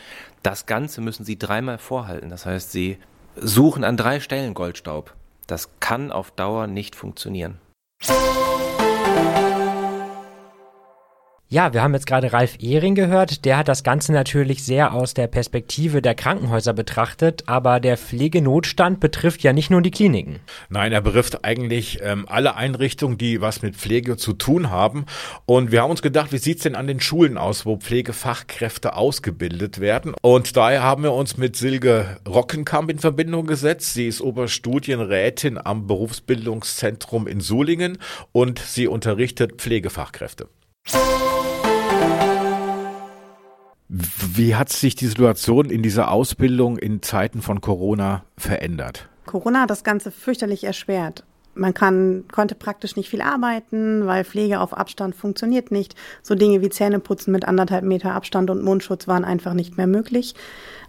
das 0.44 0.66
Ganze 0.66 1.01
müssen 1.01 1.24
sie 1.24 1.38
dreimal 1.38 1.78
vorhalten. 1.78 2.30
Das 2.30 2.46
heißt, 2.46 2.72
sie 2.72 2.98
suchen 3.36 3.84
an 3.84 3.98
drei 3.98 4.20
Stellen 4.20 4.54
Goldstaub. 4.54 5.13
Das 5.51 5.67
kann 5.81 6.13
auf 6.13 6.31
Dauer 6.31 6.65
nicht 6.67 6.96
funktionieren. 6.96 7.60
Ja, 11.53 11.74
wir 11.74 11.84
haben 11.84 11.93
jetzt 11.93 12.08
gerade 12.08 12.31
Ralf 12.31 12.55
Ehring 12.62 12.96
gehört. 12.96 13.43
Der 13.43 13.58
hat 13.58 13.67
das 13.67 13.84
Ganze 13.84 14.13
natürlich 14.13 14.63
sehr 14.63 14.93
aus 14.93 15.13
der 15.13 15.27
Perspektive 15.27 16.01
der 16.01 16.15
Krankenhäuser 16.15 16.72
betrachtet, 16.72 17.43
aber 17.46 17.81
der 17.81 17.98
Pflegenotstand 17.98 19.01
betrifft 19.01 19.43
ja 19.43 19.51
nicht 19.51 19.70
nur 19.70 19.81
die 19.81 19.91
Kliniken. 19.91 20.39
Nein, 20.70 20.93
er 20.93 21.01
betrifft 21.01 21.43
eigentlich 21.43 22.00
ähm, 22.01 22.24
alle 22.29 22.55
Einrichtungen, 22.55 23.17
die 23.17 23.41
was 23.41 23.63
mit 23.63 23.75
Pflege 23.75 24.15
zu 24.15 24.31
tun 24.31 24.70
haben. 24.70 25.05
Und 25.46 25.74
wir 25.74 25.81
haben 25.81 25.91
uns 25.91 26.01
gedacht, 26.01 26.31
wie 26.31 26.38
sieht's 26.38 26.63
denn 26.63 26.77
an 26.77 26.88
den 26.88 27.01
Schulen 27.01 27.38
aus, 27.38 27.65
wo 27.65 27.75
Pflegefachkräfte 27.75 28.96
ausgebildet 28.96 29.81
werden? 29.81 30.15
Und 30.22 30.55
daher 30.55 30.84
haben 30.84 31.03
wir 31.03 31.12
uns 31.12 31.36
mit 31.36 31.58
Silke 31.58 32.15
Rockenkamp 32.25 32.89
in 32.89 33.00
Verbindung 33.00 33.46
gesetzt. 33.46 33.93
Sie 33.93 34.08
ist 34.08 34.22
Oberstudienrätin 34.22 35.58
am 35.62 35.86
Berufsbildungszentrum 35.86 37.27
in 37.27 37.41
Sulingen 37.41 37.98
und 38.31 38.60
sie 38.60 38.88
unterrichtet 38.88 39.55
Pflegefachkräfte. 39.62 40.48
Wie 43.93 44.55
hat 44.55 44.69
sich 44.69 44.95
die 44.95 45.07
Situation 45.07 45.69
in 45.69 45.83
dieser 45.83 46.12
Ausbildung 46.12 46.77
in 46.77 47.01
Zeiten 47.01 47.41
von 47.41 47.60
Corona 47.60 48.24
verändert? 48.38 49.10
Corona 49.25 49.63
hat 49.63 49.69
das 49.69 49.83
Ganze 49.83 50.12
fürchterlich 50.12 50.63
erschwert. 50.63 51.25
Man 51.55 51.74
kann, 51.74 52.24
konnte 52.31 52.55
praktisch 52.55 52.95
nicht 52.95 53.10
viel 53.10 53.21
arbeiten, 53.21 54.07
weil 54.07 54.24
Pflege 54.24 54.62
auf 54.62 54.74
Abstand 54.77 55.13
funktioniert 55.13 55.71
nicht. 55.71 55.95
So 56.21 56.36
Dinge 56.36 56.62
wie 56.62 56.69
Zähneputzen 56.69 57.33
mit 57.33 57.43
anderthalb 57.45 57.83
Meter 57.83 58.13
Abstand 58.13 58.50
und 58.50 58.63
Mundschutz 58.63 59.10
waren 59.10 59.25
einfach 59.25 59.53
nicht 59.53 59.75
mehr 59.75 59.88
möglich. 59.88 60.36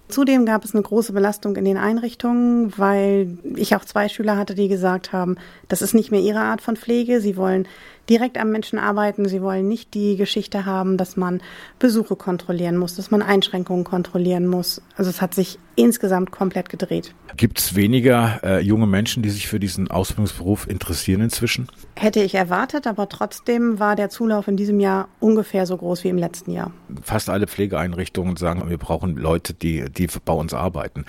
Zudem 0.07 0.47
gab 0.47 0.65
es 0.65 0.73
eine 0.73 0.83
große 0.83 1.13
Belastung 1.13 1.57
in 1.57 1.65
den 1.65 1.79
Einrichtungen, 1.79 2.73
weil 2.77 3.37
ich 3.57 3.75
auch 3.75 3.85
zwei 3.85 4.09
Schüler 4.09 4.37
hatte, 4.37 4.55
die 4.55 4.69
gesagt 4.69 5.13
haben, 5.13 5.37
das 5.67 5.83
ist 5.83 5.95
nicht 5.95 6.13
mehr 6.13 6.21
ihre 6.21 6.41
Art 6.41 6.61
von 6.61 6.77
Pflege. 6.77 7.21
Sie 7.21 7.37
wollen 7.37 7.67
direkt 8.13 8.37
am 8.37 8.51
Menschen 8.51 8.79
arbeiten. 8.79 9.27
Sie 9.27 9.41
wollen 9.41 9.67
nicht 9.69 9.95
die 9.95 10.17
Geschichte 10.17 10.67
haben, 10.67 10.99
dass 10.99 11.17
man 11.17 11.41
Besuche 11.79 12.15
kontrollieren 12.15 12.77
muss, 12.77 12.95
dass 12.95 13.11
man 13.11 13.23
Einschränkungen 13.23 13.85
kontrollieren 13.85 14.47
muss. 14.47 14.83
Also 14.99 15.09
es 15.09 15.23
hat 15.23 15.35
sich 15.35 15.59
insgesamt 15.77 16.31
komplett 16.31 16.69
gedreht. 16.69 17.15
Gibt 17.37 17.59
es 17.59 17.75
weniger 17.75 18.41
äh, 18.43 18.61
junge 18.61 18.87
Menschen, 18.87 19.23
die 19.23 19.31
sich 19.31 19.49
für 19.49 19.59
diesen 19.59 19.91
Ausbildungsberuf 19.91 20.69
interessieren 20.69 21.23
inzwischen? 21.23 21.69
Hätte 21.97 22.21
ich 22.21 22.35
erwartet, 22.35 22.87
aber 22.87 23.09
trotzdem 23.09 23.79
war 23.79 23.97
der 23.97 24.11
Zulauf 24.11 24.49
in 24.49 24.59
diesem 24.59 24.81
Jahr 24.81 25.09
ungefähr 25.19 25.65
so 25.65 25.77
groß 25.77 26.05
wie 26.05 26.09
im 26.09 26.19
letzten 26.19 26.53
Jahr. 26.53 26.73
Fast 27.03 27.31
alle 27.31 27.47
Pflegeeinrichtungen 27.47 28.37
sagen, 28.37 28.69
wir 28.69 28.77
brauchen 28.77 29.17
Leute, 29.17 29.55
die, 29.55 29.87
die 29.91 30.09
bei 30.25 30.35
uns 30.35 30.53
arbeiten. 30.53 31.07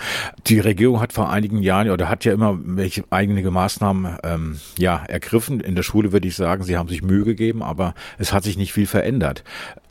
Die 0.48 0.60
Regierung 0.60 1.02
hat 1.02 1.12
vor 1.12 1.30
einigen 1.30 1.62
Jahren 1.62 1.90
oder 1.90 2.08
hat 2.08 2.24
ja 2.24 2.32
immer 2.32 2.58
welche 2.64 3.04
einige 3.10 3.52
Maßnahmen 3.52 4.18
ähm, 4.24 4.60
ja, 4.78 5.04
ergriffen. 5.06 5.60
In 5.60 5.76
der 5.76 5.84
Schule 5.84 6.14
würde 6.14 6.28
ich 6.28 6.36
sagen, 6.38 6.64
sie 6.64 6.78
haben 6.78 6.88
sich 6.94 7.04
Mühe 7.04 7.24
gegeben, 7.26 7.62
aber 7.62 7.94
es 8.18 8.34
hat 8.34 8.44
sich 8.44 8.58
nicht 8.58 8.74
viel 8.74 8.88
verändert. 8.88 9.44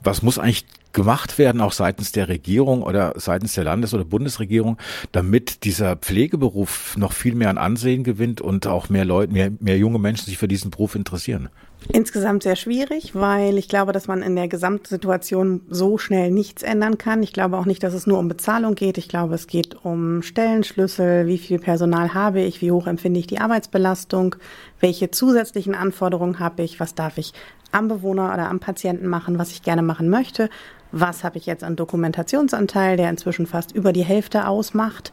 Was 0.02 0.22
muss 0.22 0.38
eigentlich 0.38 0.64
gemacht 0.92 1.38
werden, 1.38 1.60
auch 1.60 1.72
seitens 1.72 2.12
der 2.12 2.28
Regierung 2.28 2.82
oder 2.82 3.14
seitens 3.16 3.54
der 3.54 3.64
Landes- 3.64 3.94
oder 3.94 4.04
Bundesregierung, 4.04 4.78
damit 5.10 5.64
dieser 5.64 5.96
Pflegeberuf 5.96 6.96
noch 6.96 7.12
viel 7.12 7.34
mehr 7.34 7.50
an 7.50 7.58
Ansehen 7.58 8.04
gewinnt 8.04 8.40
und 8.40 8.66
auch 8.66 8.88
mehr 8.88 9.04
Leute, 9.04 9.32
mehr, 9.32 9.50
mehr 9.60 9.78
junge 9.78 9.98
Menschen 9.98 10.26
sich 10.26 10.38
für 10.38 10.48
diesen 10.48 10.70
Beruf 10.70 10.94
interessieren? 10.94 11.48
Insgesamt 11.88 12.44
sehr 12.44 12.56
schwierig, 12.56 13.14
weil 13.14 13.58
ich 13.58 13.68
glaube, 13.68 13.92
dass 13.92 14.06
man 14.06 14.22
in 14.22 14.36
der 14.36 14.48
Gesamtsituation 14.48 15.62
so 15.68 15.98
schnell 15.98 16.30
nichts 16.30 16.62
ändern 16.62 16.96
kann. 16.96 17.22
Ich 17.22 17.32
glaube 17.32 17.58
auch 17.58 17.66
nicht, 17.66 17.82
dass 17.82 17.92
es 17.92 18.06
nur 18.06 18.18
um 18.18 18.28
Bezahlung 18.28 18.74
geht. 18.74 18.98
Ich 18.98 19.08
glaube, 19.08 19.34
es 19.34 19.46
geht 19.46 19.84
um 19.84 20.22
Stellenschlüssel, 20.22 21.26
wie 21.26 21.38
viel 21.38 21.58
Personal 21.58 22.14
habe 22.14 22.40
ich, 22.40 22.62
wie 22.62 22.70
hoch 22.70 22.86
empfinde 22.86 23.20
ich 23.20 23.26
die 23.26 23.40
Arbeitsbelastung, 23.40 24.36
welche 24.80 25.10
zusätzlichen 25.10 25.74
Anforderungen 25.74 26.38
habe 26.38 26.62
ich, 26.62 26.78
was 26.78 26.94
darf 26.94 27.18
ich 27.18 27.32
am 27.72 27.88
Bewohner 27.88 28.32
oder 28.32 28.48
am 28.48 28.60
Patienten 28.60 29.08
machen, 29.08 29.38
was 29.38 29.50
ich 29.50 29.62
gerne 29.62 29.82
machen 29.82 30.08
möchte? 30.08 30.50
Was 30.92 31.24
habe 31.24 31.38
ich 31.38 31.46
jetzt 31.46 31.64
an 31.64 31.74
Dokumentationsanteil, 31.74 32.96
der 32.96 33.10
inzwischen 33.10 33.46
fast 33.46 33.72
über 33.72 33.92
die 33.92 34.04
Hälfte 34.04 34.46
ausmacht, 34.46 35.12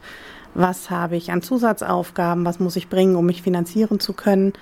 was 0.54 0.90
habe 0.90 1.16
ich 1.16 1.32
an 1.32 1.42
Zusatzaufgaben, 1.42 2.46
was 2.46 2.60
muss 2.60 2.76
ich 2.76 2.90
bringen, 2.90 3.16
um 3.16 3.26
mich 3.26 3.42
finanzieren 3.42 4.00
zu 4.00 4.14
können 4.14 4.54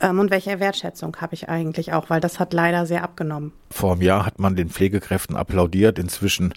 und 0.00 0.30
welche 0.30 0.60
Wertschätzung 0.60 1.16
habe 1.20 1.34
ich 1.34 1.48
eigentlich 1.48 1.92
auch, 1.92 2.10
weil 2.10 2.20
das 2.20 2.38
hat 2.38 2.52
leider 2.52 2.86
sehr 2.86 3.02
abgenommen. 3.02 3.52
Vor 3.70 3.92
einem 3.92 4.02
Jahr 4.02 4.26
hat 4.26 4.38
man 4.38 4.56
den 4.56 4.68
Pflegekräften 4.68 5.36
applaudiert, 5.36 5.98
inzwischen 5.98 6.52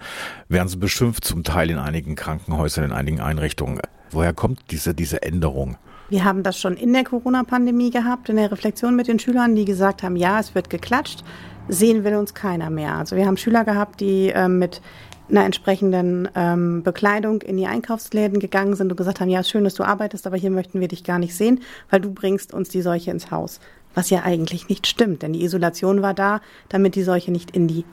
werden 0.48 0.68
sie 0.68 0.78
beschimpft 0.78 1.24
zum 1.24 1.44
Teil 1.44 1.70
in 1.70 1.78
einigen 1.78 2.16
Krankenhäusern, 2.16 2.86
in 2.86 2.92
einigen 2.92 3.22
Einrichtungen. 3.22 3.82
Woher 4.12 4.34
kommt 4.34 4.60
diese, 4.72 4.94
diese 4.94 5.22
Änderung? 5.22 5.78
Wir 6.10 6.24
haben 6.24 6.42
das 6.42 6.60
schon 6.60 6.76
in 6.76 6.92
der 6.92 7.04
Corona-Pandemie 7.04 7.92
gehabt, 7.92 8.30
in 8.30 8.38
der 8.38 8.52
Reflexion 8.52 8.96
mit 8.96 9.08
den 9.08 9.20
Schülern, 9.20 9.56
die 9.56 9.66
gesagt 9.66 10.02
haben, 10.02 10.16
ja, 10.16 10.40
es 10.40 10.56
wird 10.56 10.70
geklatscht, 10.70 11.24
sehen 11.68 12.04
will 12.04 12.16
uns 12.16 12.34
keiner 12.34 12.72
mehr. 12.72 12.96
Also 12.96 13.16
wir 13.16 13.28
haben 13.28 13.38
Schüler 13.38 13.64
gehabt, 13.64 14.02
die 14.02 14.30
äh, 14.30 14.48
mit 14.48 14.82
einer 15.30 15.46
entsprechenden 15.46 16.28
ähm, 16.36 16.84
Bekleidung 16.84 17.42
in 17.42 17.58
die 17.58 17.68
Einkaufsläden 17.68 18.40
gegangen 18.40 18.76
sind 18.76 18.92
und 18.92 18.98
gesagt 18.98 19.20
haben, 19.20 19.30
ja, 19.30 19.44
schön, 19.44 19.64
dass 19.64 19.76
du 19.76 19.84
arbeitest, 19.84 20.28
aber 20.28 20.38
hier 20.38 20.52
möchten 20.52 20.80
wir 20.80 20.88
dich 20.88 21.04
gar 21.04 21.20
nicht 21.20 21.36
sehen, 21.36 21.62
weil 21.90 22.02
du 22.02 22.12
bringst 22.12 22.54
uns 22.54 22.70
die 22.70 22.82
Seuche 22.82 23.12
ins 23.12 23.32
Haus. 23.32 23.60
Was 23.96 24.10
ja 24.10 24.24
eigentlich 24.24 24.70
nicht 24.70 24.88
stimmt, 24.88 25.24
denn 25.24 25.34
die 25.34 25.44
Isolation 25.44 26.02
war 26.02 26.14
da, 26.14 26.42
damit 26.70 26.96
die 26.96 27.04
Seuche 27.04 27.32
nicht 27.32 27.52
in 27.52 27.68
die 27.68 27.86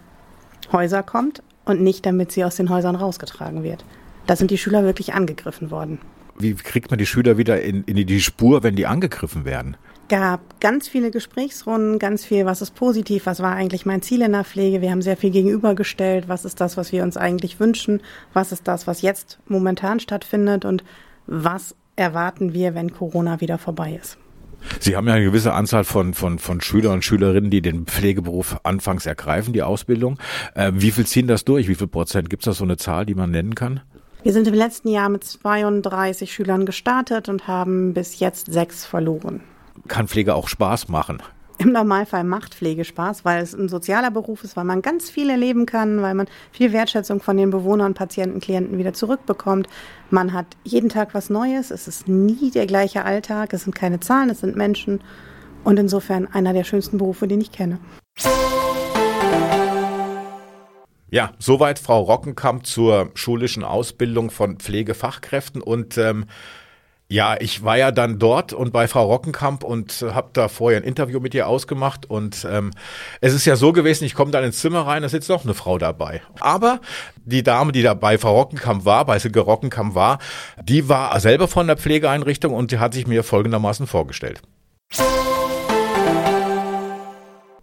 Häuser 0.73 1.03
kommt 1.03 1.43
und 1.65 1.81
nicht, 1.81 2.05
damit 2.07 2.33
sie 2.33 2.45
aus 2.45 2.57
den 2.57 2.71
Häusern 2.71 2.97
rausgetragen 2.97 3.63
wird. 3.63 3.85
Da 4.27 4.37
sind 4.37 4.51
die 4.51 4.59
Schüler 4.59 4.85
wirklich 4.85 5.15
angegriffen 5.15 5.71
worden. 5.71 5.99
Wie 6.39 6.55
kriegt 6.55 6.91
man 6.91 6.99
die 6.99 7.07
Schüler 7.07 7.39
wieder 7.39 7.63
in, 7.63 7.85
in 7.85 8.07
die 8.07 8.21
Spur, 8.21 8.63
wenn 8.63 8.77
die 8.77 8.87
angegriffen 8.87 9.45
werden? 9.45 9.77
Gab 10.09 10.61
ganz 10.61 10.89
viele 10.89 11.11
Gesprächsrunden, 11.11 11.99
ganz 11.99 12.25
viel, 12.25 12.47
was 12.47 12.63
ist 12.63 12.75
positiv, 12.75 13.27
was 13.27 13.41
war 13.41 13.55
eigentlich 13.55 13.87
mein 13.87 14.03
Ziel 14.03 14.23
in 14.23 14.33
der 14.33 14.45
Pflege. 14.45 14.81
Wir 14.81 14.91
haben 14.91 15.03
sehr 15.03 15.17
viel 15.17 15.31
gegenübergestellt, 15.31 16.29
was 16.29 16.45
ist 16.45 16.61
das, 16.61 16.77
was 16.77 16.93
wir 16.93 17.03
uns 17.03 17.17
eigentlich 17.17 17.61
wünschen, 17.61 18.03
was 18.33 18.53
ist 18.53 18.69
das, 18.69 18.87
was 18.87 19.03
jetzt 19.03 19.39
momentan 19.47 20.01
stattfindet 20.01 20.65
und 20.65 20.85
was 21.27 21.75
erwarten 21.97 22.53
wir, 22.53 22.75
wenn 22.75 22.93
Corona 22.93 23.41
wieder 23.41 23.59
vorbei 23.59 23.99
ist. 24.01 24.19
Sie 24.81 24.97
haben 24.97 25.07
ja 25.07 25.15
eine 25.15 25.25
gewisse 25.25 25.53
Anzahl 25.53 25.85
von, 25.85 26.15
von, 26.15 26.39
von 26.39 26.61
Schüler 26.61 26.93
und 26.93 27.05
Schülerinnen, 27.05 27.51
die 27.51 27.63
den 27.63 27.87
Pflegeberuf 27.87 28.59
anfangs 28.65 29.07
ergreifen, 29.07 29.53
die 29.53 29.63
Ausbildung. 29.63 30.19
Äh, 30.55 30.73
wie 30.75 30.91
viel 30.91 31.07
ziehen 31.07 31.29
das 31.29 31.45
durch? 31.45 31.69
Wie 31.69 31.75
viel 31.75 31.87
Prozent? 31.87 32.31
Gibt 32.31 32.43
es 32.43 32.47
da 32.47 32.53
so 32.53 32.65
eine 32.65 32.77
Zahl, 32.77 33.07
die 33.07 33.15
man 33.15 33.31
nennen 33.31 33.55
kann? 33.55 33.81
Wir 34.23 34.33
sind 34.33 34.49
im 34.49 34.55
letzten 34.55 34.89
Jahr 34.89 35.09
mit 35.09 35.23
32 35.23 36.33
Schülern 36.33 36.67
gestartet 36.67 37.29
und 37.29 37.47
haben 37.47 37.95
bis 37.95 38.19
jetzt 38.19 38.53
sechs 38.53 38.85
verloren 38.85 39.41
kann 39.89 40.09
Pflege 40.09 40.35
auch 40.35 40.49
Spaß 40.49 40.89
machen? 40.89 41.23
Im 41.59 41.73
Normalfall 41.73 42.25
macht 42.25 42.55
Pflege 42.55 42.85
Spaß, 42.85 43.25
weil 43.25 43.43
es 43.43 43.55
ein 43.55 43.71
sozialer 43.71 44.11
Beruf 44.11 44.45
ist, 44.45 44.57
weil 44.57 44.65
man 44.65 44.83
ganz 44.83 45.09
viel 45.09 45.31
erleben 45.31 45.65
kann, 45.65 46.03
weil 46.03 46.15
man 46.15 46.27
viel 46.53 46.75
Wertschätzung 46.75 47.21
von 47.21 47.39
den 47.39 47.51
Bewohnern, 47.51 47.95
Patienten, 47.95 48.41
Klienten 48.41 48.77
wieder 48.77 48.93
zurückbekommt. 48.93 49.67
Man 50.11 50.35
hat 50.35 50.47
jeden 50.65 50.91
Tag 50.91 51.15
was 51.15 51.31
Neues. 51.31 51.71
Es 51.71 51.89
ist 51.89 52.09
nie 52.09 52.51
der 52.51 52.67
gleiche 52.67 53.07
Alltag. 53.07 53.55
Es 53.55 53.65
sind 53.65 53.75
keine 53.75 54.01
Zahlen, 54.01 54.29
es 54.29 54.41
sind 54.41 54.55
Menschen. 54.55 55.01
Und 55.65 55.79
insofern 55.79 56.27
einer 56.27 56.53
der 56.53 56.65
schönsten 56.65 56.99
Berufe, 56.99 57.27
den 57.27 57.41
ich 57.41 57.53
kenne. 57.53 57.79
Ja, 61.09 61.33
soweit 61.39 61.79
Frau 61.79 62.03
Rockenkamp 62.03 62.67
zur 62.67 63.11
schulischen 63.15 63.65
Ausbildung 63.65 64.31
von 64.31 64.59
Pflegefachkräften 64.59 65.63
und 65.63 65.97
ähm, 65.97 66.27
ja, 67.09 67.37
ich 67.39 67.63
war 67.63 67.79
ja 67.79 67.93
dann 67.93 68.19
dort 68.19 68.53
und 68.53 68.73
bei 68.73 68.89
Frau 68.89 69.07
Rockenkamp 69.07 69.63
und 69.63 70.03
äh, 70.03 70.11
habe 70.13 70.31
da 70.33 70.49
vorher 70.49 70.81
ein 70.81 70.85
Interview 70.85 71.21
mit 71.21 71.35
ihr 71.35 71.47
ausgemacht 71.47 72.11
und 72.11 72.47
ähm, 72.51 72.73
es 73.21 73.33
ist 73.33 73.45
ja 73.45 73.55
so 73.55 73.73
gewesen, 73.73 74.05
ich 74.05 74.15
komme 74.15 74.33
dann 74.33 74.43
ins 74.43 74.59
Zimmer 74.59 74.87
rein, 74.87 75.03
da 75.03 75.09
sitzt 75.09 75.29
noch 75.29 75.45
eine 75.45 75.55
Frau 75.55 75.79
dabei. 75.79 76.23
Aber 76.41 76.81
die 77.25 77.45
Dame, 77.45 77.71
die 77.71 77.83
da 77.83 77.95
bei 77.95 78.19
Frau 78.19 78.35
Rockenkamp 78.35 78.85
war, 78.85 79.05
bei 79.05 79.19
Silke 79.21 79.41
Rockenkamp 79.41 79.95
war, 79.95 80.19
die 80.63 80.89
war 80.89 81.19
selber 81.21 81.47
von 81.47 81.69
der 81.69 81.77
Pflegeeinrichtung 81.77 82.53
und 82.53 82.73
die 82.73 82.79
hat 82.79 82.95
sich 82.95 83.07
mir 83.07 83.23
folgendermaßen 83.23 83.87
vorgestellt. 83.87 84.43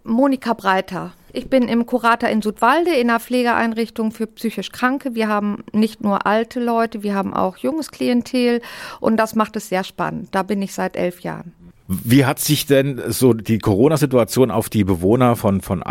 Monika 0.04 0.52
Breiter. 0.52 1.12
Ich 1.32 1.48
bin 1.48 1.66
im 1.66 1.86
Kurator 1.86 2.28
in 2.28 2.42
Südwalde 2.42 2.92
in 2.92 3.10
einer 3.10 3.18
Pflegeeinrichtung 3.18 4.12
für 4.12 4.26
psychisch 4.26 4.70
Kranke. 4.70 5.14
Wir 5.14 5.28
haben 5.28 5.64
nicht 5.72 6.02
nur 6.02 6.26
alte 6.26 6.60
Leute, 6.60 7.02
wir 7.02 7.14
haben 7.14 7.34
auch 7.34 7.56
junges 7.56 7.90
Klientel 7.90 8.60
und 9.00 9.16
das 9.16 9.34
macht 9.34 9.56
es 9.56 9.68
sehr 9.68 9.82
spannend. 9.82 10.28
Da 10.32 10.42
bin 10.42 10.62
ich 10.62 10.74
seit 10.74 10.94
elf 10.94 11.20
Jahren. 11.20 11.52
Wie 11.88 12.24
hat 12.24 12.38
sich 12.38 12.66
denn 12.66 13.00
so 13.08 13.32
die 13.32 13.58
Corona-Situation 13.58 14.50
auf 14.50 14.68
die 14.68 14.84
Bewohner 14.84 15.36
von, 15.36 15.60
von 15.60 15.82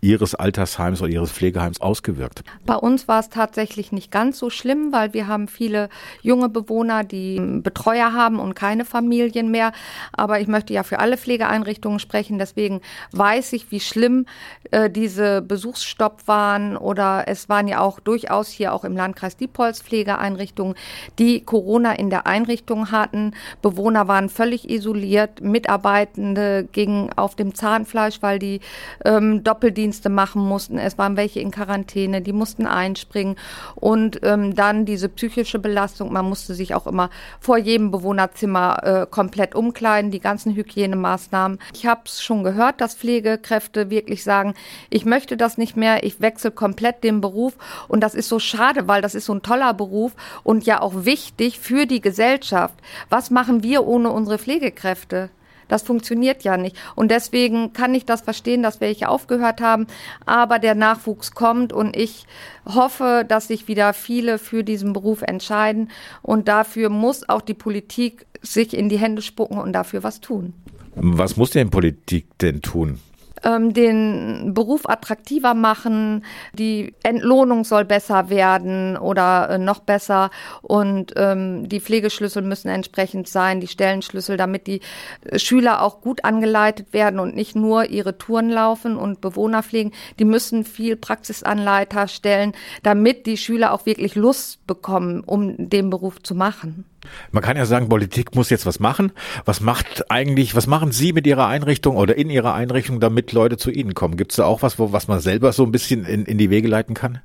Ihres 0.00 0.34
Altersheims 0.34 1.02
oder 1.02 1.10
Ihres 1.10 1.32
Pflegeheims 1.32 1.80
ausgewirkt? 1.80 2.44
Bei 2.64 2.76
uns 2.76 3.08
war 3.08 3.18
es 3.18 3.28
tatsächlich 3.30 3.90
nicht 3.90 4.12
ganz 4.12 4.38
so 4.38 4.48
schlimm, 4.48 4.92
weil 4.92 5.12
wir 5.12 5.26
haben 5.26 5.48
viele 5.48 5.88
junge 6.22 6.48
Bewohner, 6.48 7.02
die 7.02 7.40
Betreuer 7.40 8.12
haben 8.12 8.38
und 8.38 8.54
keine 8.54 8.84
Familien 8.84 9.50
mehr. 9.50 9.72
Aber 10.12 10.40
ich 10.40 10.46
möchte 10.46 10.72
ja 10.72 10.84
für 10.84 11.00
alle 11.00 11.16
Pflegeeinrichtungen 11.16 11.98
sprechen. 11.98 12.38
Deswegen 12.38 12.80
weiß 13.10 13.52
ich, 13.54 13.72
wie 13.72 13.80
schlimm 13.80 14.26
äh, 14.70 14.88
diese 14.88 15.42
Besuchsstopp 15.42 16.22
waren. 16.26 16.76
Oder 16.76 17.24
es 17.26 17.48
waren 17.48 17.66
ja 17.66 17.80
auch 17.80 17.98
durchaus 17.98 18.48
hier 18.48 18.72
auch 18.72 18.84
im 18.84 18.96
Landkreis 18.96 19.36
Diepholz 19.36 19.82
Pflegeeinrichtungen, 19.82 20.76
die 21.18 21.40
Corona 21.40 21.92
in 21.92 22.10
der 22.10 22.26
Einrichtung 22.26 22.92
hatten. 22.92 23.32
Bewohner 23.62 24.06
waren 24.06 24.28
völlig 24.28 24.70
isoliert. 24.70 25.40
Mitarbeitende 25.40 26.68
gingen 26.70 27.10
auf 27.16 27.34
dem 27.34 27.54
Zahnfleisch, 27.54 28.22
weil 28.22 28.38
die 28.38 28.60
ähm, 29.04 29.42
Doppeldienst 29.42 29.87
Nachtdienste 29.88 30.08
machen 30.10 30.42
mussten. 30.42 30.78
Es 30.78 30.98
waren 30.98 31.16
welche 31.16 31.40
in 31.40 31.50
Quarantäne, 31.50 32.20
die 32.20 32.32
mussten 32.32 32.66
einspringen. 32.66 33.36
Und 33.74 34.20
ähm, 34.22 34.54
dann 34.54 34.84
diese 34.84 35.08
psychische 35.08 35.58
Belastung. 35.58 36.12
Man 36.12 36.28
musste 36.28 36.54
sich 36.54 36.74
auch 36.74 36.86
immer 36.86 37.10
vor 37.40 37.56
jedem 37.56 37.90
Bewohnerzimmer 37.90 38.82
äh, 38.82 39.06
komplett 39.10 39.54
umkleiden, 39.54 40.10
die 40.10 40.20
ganzen 40.20 40.54
Hygienemaßnahmen. 40.54 41.58
Ich 41.72 41.86
habe 41.86 42.02
es 42.04 42.22
schon 42.22 42.44
gehört, 42.44 42.80
dass 42.80 42.94
Pflegekräfte 42.94 43.88
wirklich 43.88 44.24
sagen, 44.24 44.54
ich 44.90 45.04
möchte 45.06 45.36
das 45.36 45.56
nicht 45.56 45.76
mehr, 45.76 46.04
ich 46.04 46.20
wechsle 46.20 46.50
komplett 46.50 47.02
den 47.02 47.20
Beruf. 47.20 47.54
Und 47.88 48.00
das 48.00 48.14
ist 48.14 48.28
so 48.28 48.38
schade, 48.38 48.88
weil 48.88 49.00
das 49.00 49.14
ist 49.14 49.24
so 49.24 49.34
ein 49.34 49.42
toller 49.42 49.72
Beruf 49.72 50.12
und 50.44 50.66
ja 50.66 50.82
auch 50.82 51.04
wichtig 51.06 51.58
für 51.58 51.86
die 51.86 52.00
Gesellschaft. 52.00 52.74
Was 53.08 53.30
machen 53.30 53.62
wir 53.62 53.86
ohne 53.86 54.10
unsere 54.10 54.38
Pflegekräfte? 54.38 55.30
Das 55.68 55.82
funktioniert 55.82 56.42
ja 56.42 56.56
nicht. 56.56 56.76
Und 56.94 57.10
deswegen 57.10 57.72
kann 57.72 57.94
ich 57.94 58.04
das 58.04 58.22
verstehen, 58.22 58.62
dass 58.62 58.80
welche 58.80 59.08
aufgehört 59.08 59.60
haben. 59.60 59.86
Aber 60.26 60.58
der 60.58 60.74
Nachwuchs 60.74 61.32
kommt 61.32 61.72
und 61.72 61.96
ich 61.96 62.26
hoffe, 62.66 63.24
dass 63.28 63.48
sich 63.48 63.68
wieder 63.68 63.92
viele 63.92 64.38
für 64.38 64.64
diesen 64.64 64.92
Beruf 64.92 65.22
entscheiden. 65.22 65.90
Und 66.22 66.48
dafür 66.48 66.88
muss 66.88 67.28
auch 67.28 67.42
die 67.42 67.54
Politik 67.54 68.26
sich 68.42 68.76
in 68.76 68.88
die 68.88 68.98
Hände 68.98 69.22
spucken 69.22 69.58
und 69.58 69.72
dafür 69.72 70.02
was 70.02 70.20
tun. 70.20 70.54
Was 70.94 71.36
muss 71.36 71.50
denn 71.50 71.70
Politik 71.70 72.26
denn 72.40 72.60
tun? 72.60 72.98
Ähm, 73.44 73.72
den 73.72 74.52
Beruf 74.54 74.88
attraktiver 74.88 75.54
machen, 75.54 76.24
die 76.52 76.94
Entlohnung 77.02 77.64
soll 77.64 77.84
besser 77.84 78.30
werden 78.30 78.96
oder 78.96 79.50
äh, 79.50 79.58
noch 79.58 79.80
besser 79.80 80.30
und 80.62 81.12
ähm, 81.16 81.68
die 81.68 81.80
Pflegeschlüssel 81.80 82.42
müssen 82.42 82.68
entsprechend 82.68 83.28
sein, 83.28 83.60
die 83.60 83.66
Stellenschlüssel, 83.66 84.36
damit 84.36 84.66
die 84.66 84.80
äh, 85.24 85.38
Schüler 85.38 85.82
auch 85.82 86.00
gut 86.00 86.24
angeleitet 86.24 86.92
werden 86.92 87.20
und 87.20 87.34
nicht 87.34 87.56
nur 87.56 87.86
ihre 87.86 88.18
Touren 88.18 88.50
laufen 88.50 88.96
und 88.96 89.20
Bewohner 89.20 89.62
pflegen. 89.62 89.92
Die 90.18 90.24
müssen 90.24 90.64
viel 90.64 90.96
Praxisanleiter 90.96 92.08
stellen, 92.08 92.52
damit 92.82 93.26
die 93.26 93.36
Schüler 93.36 93.72
auch 93.72 93.86
wirklich 93.86 94.14
Lust 94.14 94.66
bekommen, 94.66 95.22
um 95.24 95.68
den 95.68 95.90
Beruf 95.90 96.22
zu 96.22 96.34
machen. 96.34 96.84
Man 97.32 97.42
kann 97.42 97.56
ja 97.56 97.64
sagen, 97.64 97.88
Politik 97.88 98.34
muss 98.34 98.50
jetzt 98.50 98.66
was 98.66 98.80
machen. 98.80 99.12
Was 99.44 99.60
macht 99.60 100.10
eigentlich, 100.10 100.54
was 100.54 100.66
machen 100.66 100.92
Sie 100.92 101.12
mit 101.12 101.26
Ihrer 101.26 101.46
Einrichtung 101.46 101.96
oder 101.96 102.16
in 102.16 102.30
Ihrer 102.30 102.54
Einrichtung, 102.54 103.00
damit 103.00 103.27
Leute 103.32 103.56
zu 103.56 103.70
Ihnen 103.70 103.94
kommen? 103.94 104.16
Gibt 104.16 104.32
es 104.32 104.36
da 104.36 104.44
auch 104.44 104.62
was, 104.62 104.78
wo, 104.78 104.92
was 104.92 105.08
man 105.08 105.20
selber 105.20 105.52
so 105.52 105.64
ein 105.64 105.72
bisschen 105.72 106.04
in, 106.04 106.24
in 106.24 106.38
die 106.38 106.50
Wege 106.50 106.68
leiten 106.68 106.94
kann? 106.94 107.20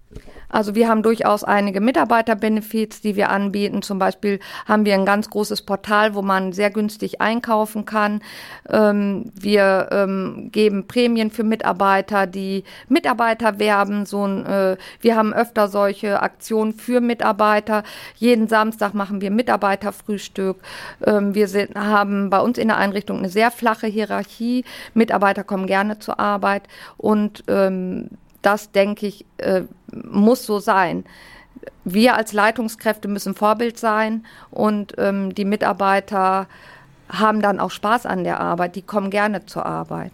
Also 0.54 0.76
wir 0.76 0.88
haben 0.88 1.02
durchaus 1.02 1.44
einige 1.44 1.82
Mitarbeiterbenefits, 1.82 3.02
die 3.02 3.16
wir 3.16 3.32
anbieten. 3.32 3.82
Zum 3.82 3.98
Beispiel 3.98 4.40
haben 4.68 4.86
wir 4.86 4.94
ein 4.94 5.06
ganz 5.06 5.32
großes 5.32 5.64
Portal, 5.64 6.14
wo 6.14 6.22
man 6.22 6.54
sehr 6.54 6.70
günstig 6.70 7.22
einkaufen 7.22 7.86
kann. 7.86 8.22
Ähm, 8.70 9.32
wir 9.34 9.90
ähm, 9.92 10.50
geben 10.52 10.86
Prämien 10.86 11.32
für 11.32 11.44
Mitarbeiter, 11.44 12.28
die 12.28 12.66
Mitarbeiter 12.88 13.58
werben. 13.58 14.06
So 14.06 14.28
ein, 14.28 14.46
äh, 14.46 14.78
wir 15.02 15.16
haben 15.16 15.34
öfter 15.34 15.68
solche 15.68 16.22
Aktionen 16.22 16.74
für 16.74 17.02
Mitarbeiter. 17.02 17.82
Jeden 18.18 18.48
Samstag 18.48 18.94
machen 18.94 19.22
wir 19.22 19.32
Mitarbeiterfrühstück. 19.32 20.58
Ähm, 21.04 21.34
wir 21.34 21.48
sind, 21.48 21.76
haben 21.76 22.30
bei 22.30 22.40
uns 22.40 22.60
in 22.60 22.68
der 22.68 22.78
Einrichtung 22.78 23.18
eine 23.18 23.30
sehr 23.30 23.50
flache 23.50 23.88
Hierarchie. 23.88 24.66
Mitarbeiter 24.94 25.44
kommen 25.44 25.66
gerne 25.66 25.98
zur 25.98 26.20
Arbeit 26.20 26.68
und 26.98 27.44
ähm, 27.48 28.10
das, 28.44 28.72
denke 28.72 29.08
ich, 29.08 29.26
äh, 29.38 29.64
muss 29.92 30.46
so 30.46 30.60
sein. 30.60 31.06
Wir 31.84 32.16
als 32.16 32.34
Leitungskräfte 32.34 33.08
müssen 33.08 33.36
Vorbild 33.36 33.80
sein 33.80 34.26
und 34.52 34.94
ähm, 34.98 35.34
die 35.34 35.46
Mitarbeiter 35.46 36.48
haben 37.10 37.42
dann 37.42 37.60
auch 37.60 37.72
Spaß 37.72 38.06
an 38.06 38.24
der 38.24 38.40
Arbeit. 38.40 38.76
Die 38.76 38.82
kommen 38.82 39.10
gerne 39.10 39.46
zur 39.46 39.66
Arbeit. 39.66 40.14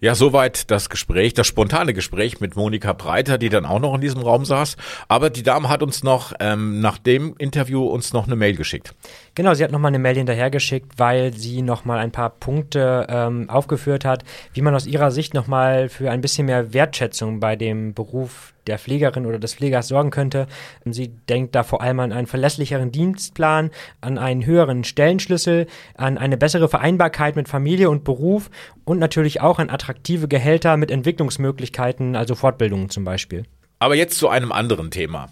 Ja, 0.00 0.14
soweit 0.14 0.70
das 0.70 0.90
Gespräch, 0.90 1.34
das 1.34 1.48
spontane 1.48 1.92
Gespräch 1.92 2.38
mit 2.38 2.54
Monika 2.54 2.92
Breiter, 2.92 3.36
die 3.36 3.48
dann 3.48 3.66
auch 3.66 3.80
noch 3.80 3.94
in 3.96 4.00
diesem 4.00 4.22
Raum 4.22 4.44
saß. 4.44 4.76
Aber 5.08 5.28
die 5.28 5.42
Dame 5.42 5.68
hat 5.68 5.82
uns 5.82 6.04
noch 6.04 6.32
ähm, 6.38 6.80
nach 6.80 6.98
dem 6.98 7.34
Interview 7.36 7.84
uns 7.84 8.12
noch 8.12 8.26
eine 8.26 8.36
Mail 8.36 8.54
geschickt. 8.54 8.94
Genau, 9.38 9.54
sie 9.54 9.62
hat 9.62 9.70
nochmal 9.70 9.90
eine 9.90 10.00
Mail 10.00 10.16
hinterhergeschickt, 10.16 10.98
weil 10.98 11.32
sie 11.32 11.62
nochmal 11.62 12.00
ein 12.00 12.10
paar 12.10 12.30
Punkte 12.30 13.06
ähm, 13.08 13.48
aufgeführt 13.48 14.04
hat, 14.04 14.24
wie 14.52 14.62
man 14.62 14.74
aus 14.74 14.84
ihrer 14.84 15.12
Sicht 15.12 15.32
nochmal 15.32 15.88
für 15.88 16.10
ein 16.10 16.20
bisschen 16.20 16.46
mehr 16.46 16.74
Wertschätzung 16.74 17.38
bei 17.38 17.54
dem 17.54 17.94
Beruf 17.94 18.52
der 18.66 18.80
Pflegerin 18.80 19.26
oder 19.26 19.38
des 19.38 19.54
Pflegers 19.54 19.86
sorgen 19.86 20.10
könnte. 20.10 20.48
Sie 20.84 21.12
denkt 21.28 21.54
da 21.54 21.62
vor 21.62 21.82
allem 21.82 22.00
an 22.00 22.10
einen 22.10 22.26
verlässlicheren 22.26 22.90
Dienstplan, 22.90 23.70
an 24.00 24.18
einen 24.18 24.44
höheren 24.44 24.82
Stellenschlüssel, 24.82 25.68
an 25.94 26.18
eine 26.18 26.36
bessere 26.36 26.68
Vereinbarkeit 26.68 27.36
mit 27.36 27.48
Familie 27.48 27.90
und 27.90 28.02
Beruf 28.02 28.50
und 28.84 28.98
natürlich 28.98 29.40
auch 29.40 29.60
an 29.60 29.70
attraktive 29.70 30.26
Gehälter 30.26 30.76
mit 30.76 30.90
Entwicklungsmöglichkeiten, 30.90 32.16
also 32.16 32.34
Fortbildungen 32.34 32.90
zum 32.90 33.04
Beispiel. 33.04 33.44
Aber 33.80 33.94
jetzt 33.94 34.18
zu 34.18 34.28
einem 34.28 34.50
anderen 34.50 34.90
Thema. 34.90 35.28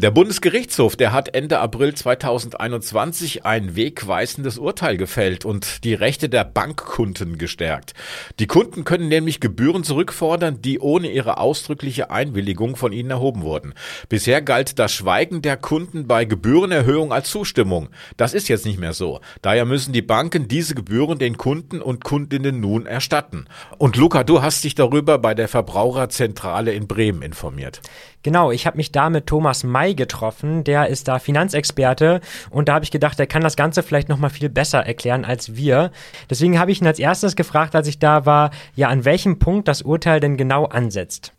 Der 0.00 0.10
Bundesgerichtshof, 0.10 0.96
der 0.96 1.12
hat 1.12 1.34
Ende 1.34 1.58
April 1.58 1.94
2021 1.94 3.44
ein 3.44 3.76
wegweisendes 3.76 4.56
Urteil 4.56 4.96
gefällt 4.96 5.44
und 5.44 5.84
die 5.84 5.92
Rechte 5.92 6.30
der 6.30 6.44
Bankkunden 6.44 7.36
gestärkt. 7.36 7.92
Die 8.38 8.46
Kunden 8.46 8.84
können 8.84 9.08
nämlich 9.08 9.38
Gebühren 9.38 9.84
zurückfordern, 9.84 10.62
die 10.62 10.78
ohne 10.78 11.10
ihre 11.10 11.36
ausdrückliche 11.36 12.10
Einwilligung 12.10 12.76
von 12.76 12.94
ihnen 12.94 13.10
erhoben 13.10 13.42
wurden. 13.42 13.74
Bisher 14.08 14.40
galt 14.40 14.78
das 14.78 14.92
Schweigen 14.92 15.42
der 15.42 15.58
Kunden 15.58 16.06
bei 16.06 16.24
Gebührenerhöhung 16.24 17.12
als 17.12 17.28
Zustimmung. 17.28 17.90
Das 18.16 18.32
ist 18.32 18.48
jetzt 18.48 18.64
nicht 18.64 18.80
mehr 18.80 18.94
so. 18.94 19.20
Daher 19.42 19.66
müssen 19.66 19.92
die 19.92 20.00
Banken 20.00 20.48
diese 20.48 20.74
Gebühren 20.74 21.18
den 21.18 21.36
Kunden 21.36 21.82
und 21.82 22.02
Kundinnen 22.02 22.60
nun 22.60 22.86
erstatten. 22.86 23.44
Und 23.76 23.96
Luca, 23.96 24.24
du 24.24 24.40
hast 24.40 24.64
dich 24.64 24.74
darüber 24.74 25.18
bei 25.18 25.34
der 25.34 25.48
Verbraucherzentrale 25.48 26.72
in 26.72 26.88
Bremen 26.88 27.20
informiert. 27.20 27.82
Genau, 28.22 28.50
ich 28.50 28.66
habe 28.66 28.76
mich 28.76 28.92
da 28.92 29.08
mit 29.08 29.26
Thomas 29.26 29.64
May 29.64 29.94
getroffen, 29.94 30.64
der 30.64 30.88
ist 30.88 31.08
da 31.08 31.18
Finanzexperte 31.18 32.20
und 32.50 32.68
da 32.68 32.74
habe 32.74 32.84
ich 32.84 32.90
gedacht, 32.90 33.18
der 33.18 33.26
kann 33.26 33.42
das 33.42 33.56
Ganze 33.56 33.82
vielleicht 33.82 34.08
noch 34.08 34.18
mal 34.18 34.28
viel 34.28 34.48
besser 34.48 34.80
erklären 34.80 35.24
als 35.24 35.56
wir. 35.56 35.90
Deswegen 36.28 36.58
habe 36.58 36.70
ich 36.70 36.80
ihn 36.80 36.86
als 36.86 36.98
erstes 36.98 37.36
gefragt, 37.36 37.74
als 37.74 37.88
ich 37.88 37.98
da 37.98 38.26
war, 38.26 38.50
ja, 38.74 38.88
an 38.88 39.04
welchem 39.04 39.38
Punkt 39.38 39.68
das 39.68 39.82
Urteil 39.82 40.20
denn 40.20 40.36
genau 40.36 40.66
ansetzt. 40.66 41.32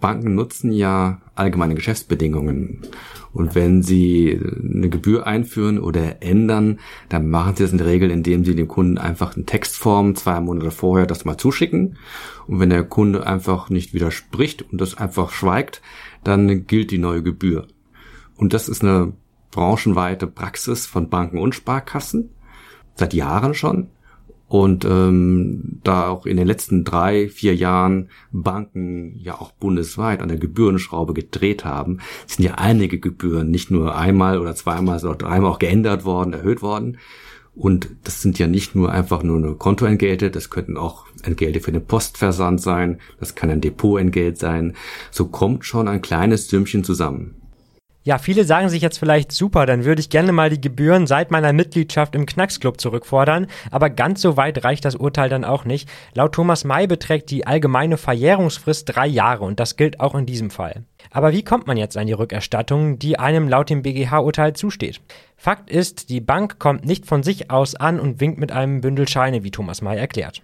Banken 0.00 0.34
nutzen 0.34 0.72
ja 0.72 1.20
allgemeine 1.34 1.74
Geschäftsbedingungen. 1.74 2.82
Und 3.32 3.54
wenn 3.54 3.82
sie 3.82 4.40
eine 4.40 4.88
Gebühr 4.88 5.26
einführen 5.26 5.78
oder 5.78 6.22
ändern, 6.22 6.78
dann 7.08 7.28
machen 7.28 7.56
sie 7.56 7.64
das 7.64 7.72
in 7.72 7.78
der 7.78 7.86
Regel, 7.86 8.10
indem 8.10 8.44
sie 8.44 8.54
dem 8.54 8.68
Kunden 8.68 8.98
einfach 8.98 9.36
eine 9.36 9.44
Textform 9.44 10.14
zwei 10.14 10.40
Monate 10.40 10.70
vorher 10.70 11.06
das 11.06 11.24
mal 11.24 11.36
zuschicken. 11.36 11.98
Und 12.46 12.60
wenn 12.60 12.70
der 12.70 12.84
Kunde 12.84 13.26
einfach 13.26 13.70
nicht 13.70 13.92
widerspricht 13.92 14.62
und 14.62 14.80
das 14.80 14.96
einfach 14.96 15.30
schweigt, 15.30 15.82
dann 16.24 16.66
gilt 16.66 16.90
die 16.90 16.98
neue 16.98 17.22
Gebühr. 17.22 17.66
Und 18.36 18.54
das 18.54 18.68
ist 18.68 18.82
eine 18.82 19.12
branchenweite 19.50 20.26
Praxis 20.26 20.86
von 20.86 21.08
Banken 21.08 21.38
und 21.38 21.54
Sparkassen. 21.54 22.30
Seit 22.94 23.14
Jahren 23.14 23.54
schon. 23.54 23.88
Und 24.48 24.86
ähm, 24.86 25.78
da 25.84 26.08
auch 26.08 26.24
in 26.24 26.38
den 26.38 26.46
letzten 26.46 26.82
drei, 26.82 27.28
vier 27.28 27.54
Jahren 27.54 28.08
Banken 28.32 29.14
ja 29.18 29.34
auch 29.34 29.52
bundesweit 29.52 30.22
an 30.22 30.28
der 30.28 30.38
Gebührenschraube 30.38 31.12
gedreht 31.12 31.66
haben, 31.66 31.98
sind 32.26 32.46
ja 32.46 32.54
einige 32.54 32.98
Gebühren 32.98 33.50
nicht 33.50 33.70
nur 33.70 33.94
einmal 33.94 34.40
oder 34.40 34.54
zweimal, 34.54 34.98
sondern 35.00 35.18
dreimal 35.18 35.50
auch 35.50 35.58
geändert 35.58 36.06
worden, 36.06 36.32
erhöht 36.32 36.62
worden. 36.62 36.96
Und 37.54 37.90
das 38.04 38.22
sind 38.22 38.38
ja 38.38 38.46
nicht 38.46 38.74
nur 38.74 38.90
einfach 38.92 39.22
nur 39.22 39.36
eine 39.36 39.54
Kontoentgelte, 39.54 40.30
das 40.30 40.48
könnten 40.48 40.76
auch 40.76 41.06
Entgelte 41.24 41.60
für 41.60 41.72
den 41.72 41.84
Postversand 41.84 42.60
sein, 42.60 43.00
das 43.18 43.34
kann 43.34 43.50
ein 43.50 43.60
Depotentgelt 43.60 44.38
sein. 44.38 44.74
So 45.10 45.26
kommt 45.26 45.64
schon 45.64 45.88
ein 45.88 46.00
kleines 46.00 46.48
Sümmchen 46.48 46.84
zusammen. 46.84 47.34
Ja, 48.08 48.16
viele 48.16 48.44
sagen 48.44 48.70
sich 48.70 48.80
jetzt 48.80 48.96
vielleicht 48.96 49.32
super, 49.32 49.66
dann 49.66 49.84
würde 49.84 50.00
ich 50.00 50.08
gerne 50.08 50.32
mal 50.32 50.48
die 50.48 50.62
Gebühren 50.62 51.06
seit 51.06 51.30
meiner 51.30 51.52
Mitgliedschaft 51.52 52.14
im 52.14 52.24
Knacksclub 52.24 52.80
zurückfordern, 52.80 53.48
aber 53.70 53.90
ganz 53.90 54.22
so 54.22 54.38
weit 54.38 54.64
reicht 54.64 54.86
das 54.86 54.94
Urteil 54.94 55.28
dann 55.28 55.44
auch 55.44 55.66
nicht. 55.66 55.90
Laut 56.14 56.32
Thomas 56.32 56.64
May 56.64 56.86
beträgt 56.86 57.30
die 57.30 57.46
allgemeine 57.46 57.98
Verjährungsfrist 57.98 58.96
drei 58.96 59.06
Jahre 59.06 59.44
und 59.44 59.60
das 59.60 59.76
gilt 59.76 60.00
auch 60.00 60.14
in 60.14 60.24
diesem 60.24 60.48
Fall. 60.48 60.84
Aber 61.10 61.32
wie 61.32 61.44
kommt 61.44 61.66
man 61.66 61.76
jetzt 61.76 61.98
an 61.98 62.06
die 62.06 62.14
Rückerstattung, 62.14 62.98
die 62.98 63.18
einem 63.18 63.46
laut 63.46 63.68
dem 63.68 63.82
BGH-Urteil 63.82 64.54
zusteht? 64.54 65.02
Fakt 65.36 65.68
ist, 65.68 66.08
die 66.08 66.22
Bank 66.22 66.58
kommt 66.58 66.86
nicht 66.86 67.04
von 67.04 67.22
sich 67.22 67.50
aus 67.50 67.74
an 67.74 68.00
und 68.00 68.22
winkt 68.22 68.38
mit 68.38 68.52
einem 68.52 68.80
Bündel 68.80 69.06
Scheine, 69.06 69.44
wie 69.44 69.50
Thomas 69.50 69.82
May 69.82 69.98
erklärt. 69.98 70.40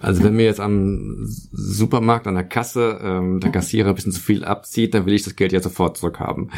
Also 0.00 0.22
wenn 0.24 0.34
mir 0.34 0.44
jetzt 0.44 0.60
am 0.60 1.26
Supermarkt 1.52 2.26
an 2.26 2.34
der 2.34 2.44
Kasse 2.44 3.00
ähm, 3.02 3.40
der 3.40 3.50
Kassierer 3.50 3.90
ein 3.90 3.94
bisschen 3.94 4.12
zu 4.12 4.20
viel 4.20 4.44
abzieht, 4.44 4.94
dann 4.94 5.06
will 5.06 5.14
ich 5.14 5.24
das 5.24 5.36
Geld 5.36 5.52
ja 5.52 5.60
sofort 5.60 5.96
zurückhaben. 5.96 6.50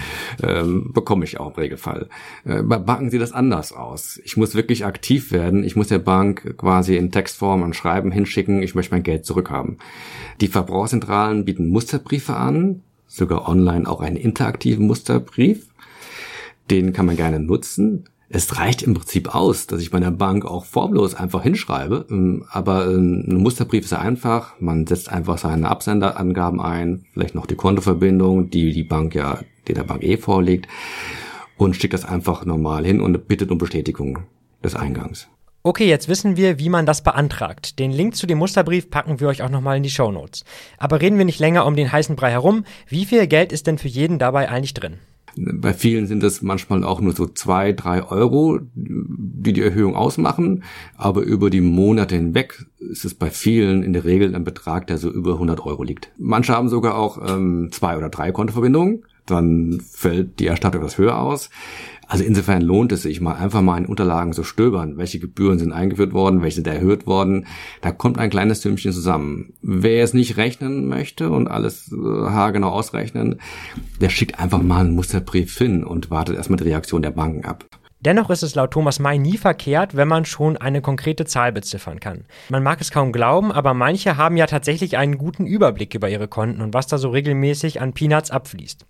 Ähm, 0.43 0.93
bekomme 0.93 1.25
ich 1.25 1.41
auch 1.41 1.49
im 1.49 1.55
Regelfall. 1.55 2.09
Äh, 2.45 2.63
bei 2.63 2.79
Banken 2.79 3.11
sieht 3.11 3.21
das 3.21 3.33
anders 3.33 3.73
aus. 3.73 4.21
Ich 4.25 4.37
muss 4.37 4.55
wirklich 4.55 4.85
aktiv 4.85 5.33
werden. 5.33 5.65
Ich 5.65 5.77
muss 5.77 5.89
der 5.89 5.99
Bank 5.99 6.57
quasi 6.57 6.97
in 6.97 7.11
Textform 7.11 7.63
ein 7.63 7.75
Schreiben 7.75 8.13
hinschicken, 8.13 8.63
ich 8.63 8.75
möchte 8.75 8.95
mein 8.95 9.03
Geld 9.03 9.27
zurückhaben. 9.27 9.79
Die 10.41 10.49
Verbraucherzentralen 10.49 11.45
bieten 11.45 11.69
Musterbriefe 11.69 12.37
an, 12.37 12.83
sogar 13.07 13.49
online 13.49 13.89
auch 13.89 14.01
einen 14.01 14.17
interaktiven 14.17 14.87
Musterbrief. 14.87 15.67
Den 16.71 16.93
kann 16.93 17.07
man 17.07 17.17
gerne 17.17 17.41
nutzen 17.41 18.05
es 18.35 18.59
reicht 18.59 18.83
im 18.83 18.95
Prinzip 18.95 19.35
aus, 19.35 19.66
dass 19.66 19.83
ich 19.83 19.92
meiner 19.92 20.11
Bank 20.11 20.47
auch 20.47 20.64
formlos 20.64 21.14
einfach 21.14 21.42
hinschreibe. 21.42 22.07
Ähm, 22.11 22.45
aber 22.51 22.87
ähm, 22.87 23.25
ein 23.29 23.37
Musterbrief 23.37 23.85
ist 23.85 23.92
einfach. 23.92 24.59
Man 24.59 24.87
setzt 24.87 25.11
einfach 25.11 25.37
seine 25.37 25.68
Absenderangaben 25.68 26.61
ein, 26.61 27.05
vielleicht 27.12 27.35
noch 27.35 27.47
die 27.47 27.57
Kontoverbindung, 27.57 28.49
die 28.49 28.73
die 28.73 28.85
Bank 28.85 29.14
ja, 29.14 29.40
die 29.68 29.75
der 29.75 29.85
Bank 29.85 30.03
eh 30.03 30.16
vorlegt, 30.16 30.66
und 31.59 31.77
schickt 31.77 31.92
das 31.92 32.07
einfach 32.07 32.47
normal 32.47 32.87
hin 32.87 33.01
und 33.03 33.29
bittet 33.29 33.51
um 33.51 33.59
Bestätigung 33.59 34.21
des 34.64 34.75
Eingangs. 34.75 35.29
Okay, 35.62 35.87
jetzt 35.87 36.09
wissen 36.09 36.37
wir, 36.37 36.59
wie 36.59 36.71
man 36.71 36.87
das 36.87 37.05
beantragt. 37.05 37.79
Den 37.79 37.92
Link 37.92 38.16
zu 38.16 38.27
dem 38.27 38.38
Musterbrief 38.38 38.90
packen 38.90 39.21
wir 39.21 39.29
euch 39.29 39.42
auch 39.42 39.51
nochmal 39.51 39.77
in 39.77 39.85
die 39.85 39.90
Show 39.90 40.11
Notes. 40.11 40.45
Aber 40.79 41.01
reden 41.01 41.18
wir 41.18 41.25
nicht 41.25 41.38
länger 41.38 41.66
um 41.66 41.77
den 41.77 41.92
heißen 41.92 42.16
Brei 42.16 42.31
herum. 42.31 42.64
Wie 42.88 43.05
viel 43.05 43.27
Geld 43.27 43.53
ist 43.53 43.66
denn 43.66 43.79
für 43.79 43.88
jeden 43.88 44.18
dabei 44.18 44.49
eigentlich 44.49 44.75
drin? 44.75 44.99
Bei 45.37 45.73
vielen 45.73 46.07
sind 46.07 46.23
es 46.23 46.42
manchmal 46.42 46.85
auch 46.85 47.01
nur 47.01 47.14
so 47.14 47.27
zwei, 47.27 47.73
drei 47.73 48.03
Euro, 48.03 48.61
die 48.75 49.53
die 49.53 49.62
Erhöhung 49.62 49.97
ausmachen. 49.97 50.64
Aber 50.97 51.23
über 51.23 51.51
die 51.51 51.61
Monate 51.61 52.14
hinweg 52.14 52.66
ist 52.79 53.05
es 53.05 53.14
bei 53.14 53.31
vielen 53.31 53.83
in 53.83 53.92
der 53.92 54.05
Regel 54.05 54.35
ein 54.35 54.45
Betrag, 54.45 54.87
der 54.87 54.99
so 54.99 55.11
über 55.11 55.35
100 55.35 55.64
Euro 55.64 55.83
liegt. 55.83 56.11
Manche 56.18 56.53
haben 56.53 56.68
sogar 56.68 56.97
auch 56.97 57.18
ähm, 57.27 57.71
zwei 57.73 57.97
oder 57.97 58.09
drei 58.09 58.33
Kontoverbindungen. 58.33 59.05
dann 59.27 59.81
fällt 59.81 60.40
die 60.40 60.47
Erstattung 60.47 60.83
etwas 60.83 60.99
höher 60.99 61.18
aus. 61.18 61.49
Also 62.12 62.25
insofern 62.25 62.61
lohnt 62.61 62.92
es 62.92 63.01
sich 63.01 63.22
mal 63.22 63.37
einfach 63.37 63.62
mal 63.62 63.79
in 63.79 63.87
Unterlagen 63.87 64.35
zu 64.35 64.44
stöbern. 64.44 64.98
Welche 64.98 65.18
Gebühren 65.18 65.59
sind 65.59 65.72
eingeführt 65.72 66.12
worden, 66.12 66.42
welche 66.42 66.57
sind 66.57 66.66
erhöht 66.66 67.07
worden. 67.07 67.46
Da 67.81 67.90
kommt 67.90 68.18
ein 68.18 68.29
kleines 68.29 68.61
Tümchen 68.61 68.92
zusammen. 68.92 69.55
Wer 69.62 70.05
es 70.05 70.12
nicht 70.12 70.37
rechnen 70.37 70.88
möchte 70.88 71.31
und 71.31 71.48
alles 71.48 71.90
äh, 71.90 71.96
haargenau 71.96 72.68
ausrechnen, 72.68 73.40
der 74.03 74.11
schickt 74.11 74.38
einfach 74.38 74.61
mal 74.61 74.81
einen 74.81 74.94
Musterbrief 74.94 75.57
hin 75.57 75.85
und 75.85 76.11
wartet 76.11 76.37
erstmal 76.37 76.59
die 76.59 76.64
Reaktion 76.64 77.01
der 77.01 77.12
Banken 77.12 77.46
ab. 77.46 77.64
Dennoch 78.01 78.29
ist 78.29 78.42
es 78.42 78.57
laut 78.57 78.72
Thomas 78.72 78.98
May 78.98 79.16
nie 79.18 79.38
verkehrt, 79.38 79.96
wenn 79.96 80.09
man 80.09 80.27
schon 80.27 80.59
eine 80.59 80.83
konkrete 80.83 81.25
Zahl 81.25 81.51
beziffern 81.51 81.98
kann. 81.98 82.27
Man 82.51 82.62
mag 82.62 82.83
es 82.83 82.90
kaum 82.90 83.12
glauben, 83.12 83.51
aber 83.51 83.72
manche 83.72 84.18
haben 84.18 84.37
ja 84.37 84.46
tatsächlich 84.46 84.98
einen 84.98 85.16
guten 85.16 85.46
Überblick 85.46 85.94
über 85.94 86.11
ihre 86.11 86.29
Konten 86.29 86.61
und 86.61 86.75
was 86.75 86.88
da 86.88 86.98
so 86.98 87.09
regelmäßig 87.09 87.81
an 87.81 87.94
Peanuts 87.94 88.31
abfließt. 88.31 88.85